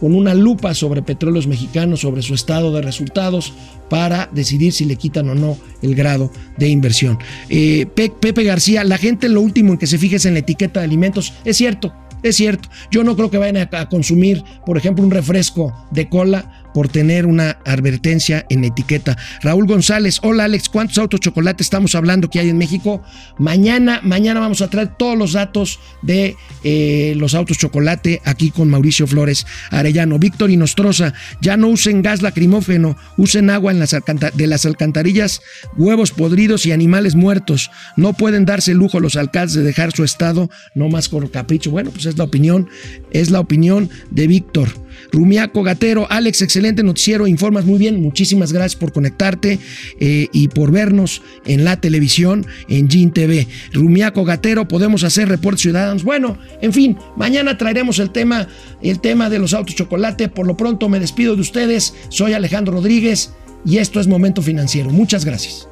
con 0.00 0.14
una 0.14 0.34
lupa 0.34 0.74
sobre 0.74 1.02
petróleos 1.02 1.46
mexicanos, 1.46 2.00
sobre 2.00 2.22
su 2.22 2.34
estado 2.34 2.72
de 2.72 2.82
resultados, 2.82 3.52
para 3.88 4.28
decidir 4.32 4.72
si 4.72 4.84
le 4.84 4.96
quitan 4.96 5.28
o 5.28 5.34
no 5.34 5.56
el 5.82 5.94
grado 5.94 6.30
de 6.56 6.68
inversión. 6.68 7.18
Eh, 7.48 7.86
Pepe 7.86 8.44
García, 8.44 8.84
la 8.84 8.98
gente 8.98 9.28
lo 9.28 9.40
último 9.40 9.72
en 9.72 9.78
que 9.78 9.86
se 9.86 9.98
fije 9.98 10.16
es 10.16 10.26
en 10.26 10.34
la 10.34 10.40
etiqueta 10.40 10.80
de 10.80 10.86
alimentos. 10.86 11.32
Es 11.44 11.56
cierto, 11.56 11.92
es 12.24 12.36
cierto. 12.36 12.68
Yo 12.90 13.04
no 13.04 13.16
creo 13.16 13.30
que 13.30 13.38
vayan 13.38 13.68
a 13.70 13.88
consumir, 13.88 14.42
por 14.64 14.78
ejemplo, 14.78 15.04
un 15.04 15.10
refresco 15.10 15.74
de 15.90 16.08
cola 16.08 16.63
por 16.74 16.88
tener 16.88 17.24
una 17.24 17.58
advertencia 17.64 18.44
en 18.50 18.64
etiqueta. 18.64 19.16
Raúl 19.42 19.66
González, 19.66 20.18
hola 20.22 20.44
Alex, 20.44 20.68
¿cuántos 20.68 20.98
autos 20.98 21.20
chocolate 21.20 21.62
estamos 21.62 21.94
hablando 21.94 22.28
que 22.28 22.40
hay 22.40 22.50
en 22.50 22.58
México? 22.58 23.02
Mañana, 23.38 24.00
mañana 24.02 24.40
vamos 24.40 24.60
a 24.60 24.68
traer 24.68 24.96
todos 24.98 25.16
los 25.16 25.32
datos 25.32 25.78
de 26.02 26.36
eh, 26.64 27.14
los 27.16 27.34
autos 27.34 27.56
chocolate 27.56 28.20
aquí 28.24 28.50
con 28.50 28.68
Mauricio 28.68 29.06
Flores 29.06 29.46
Arellano. 29.70 30.18
Víctor 30.18 30.50
Inostroza, 30.50 31.14
ya 31.40 31.56
no 31.56 31.68
usen 31.68 32.02
gas 32.02 32.20
lacrimógeno, 32.20 32.96
usen 33.16 33.50
agua 33.50 33.72
en 33.72 33.78
las 33.78 33.94
de 34.34 34.46
las 34.46 34.66
alcantarillas, 34.66 35.40
huevos 35.76 36.10
podridos 36.10 36.66
y 36.66 36.72
animales 36.72 37.14
muertos. 37.14 37.70
No 37.96 38.12
pueden 38.12 38.44
darse 38.44 38.72
el 38.72 38.78
lujo 38.78 39.00
los 39.00 39.16
alcaldes 39.16 39.54
de 39.54 39.62
dejar 39.62 39.92
su 39.92 40.02
estado 40.02 40.50
no 40.74 40.88
más 40.88 41.08
con 41.08 41.28
capricho. 41.28 41.70
Bueno, 41.70 41.90
pues 41.90 42.06
es 42.06 42.18
la 42.18 42.24
opinión, 42.24 42.68
es 43.10 43.30
la 43.30 43.40
opinión 43.40 43.90
de 44.10 44.26
Víctor. 44.26 44.83
Rumiaco 45.14 45.62
Gatero, 45.62 46.06
Alex, 46.10 46.42
excelente 46.42 46.82
noticiero, 46.82 47.28
informas 47.28 47.64
muy 47.64 47.78
bien, 47.78 48.02
muchísimas 48.02 48.52
gracias 48.52 48.74
por 48.74 48.92
conectarte 48.92 49.60
eh, 50.00 50.28
y 50.32 50.48
por 50.48 50.72
vernos 50.72 51.22
en 51.46 51.64
la 51.64 51.80
televisión, 51.80 52.44
en 52.68 52.90
GIN 52.90 53.12
TV. 53.12 53.46
Rumiaco 53.72 54.24
Gatero, 54.24 54.66
podemos 54.66 55.04
hacer 55.04 55.28
reportes 55.28 55.62
ciudadanos. 55.62 56.02
Bueno, 56.02 56.36
en 56.60 56.72
fin, 56.72 56.98
mañana 57.16 57.56
traeremos 57.56 58.00
el 58.00 58.10
tema, 58.10 58.48
el 58.82 59.00
tema 59.00 59.30
de 59.30 59.38
los 59.38 59.54
autos 59.54 59.76
chocolate. 59.76 60.28
Por 60.28 60.48
lo 60.48 60.56
pronto 60.56 60.88
me 60.88 60.98
despido 60.98 61.36
de 61.36 61.42
ustedes, 61.42 61.94
soy 62.08 62.32
Alejandro 62.32 62.74
Rodríguez 62.74 63.32
y 63.64 63.78
esto 63.78 64.00
es 64.00 64.08
Momento 64.08 64.42
Financiero. 64.42 64.90
Muchas 64.90 65.24
gracias. 65.24 65.68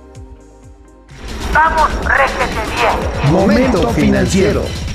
Vamos, 1.53 1.91
réjete 2.07 2.61
bien. 2.77 3.33
Momento 3.33 3.91
Financiero. 3.91 4.92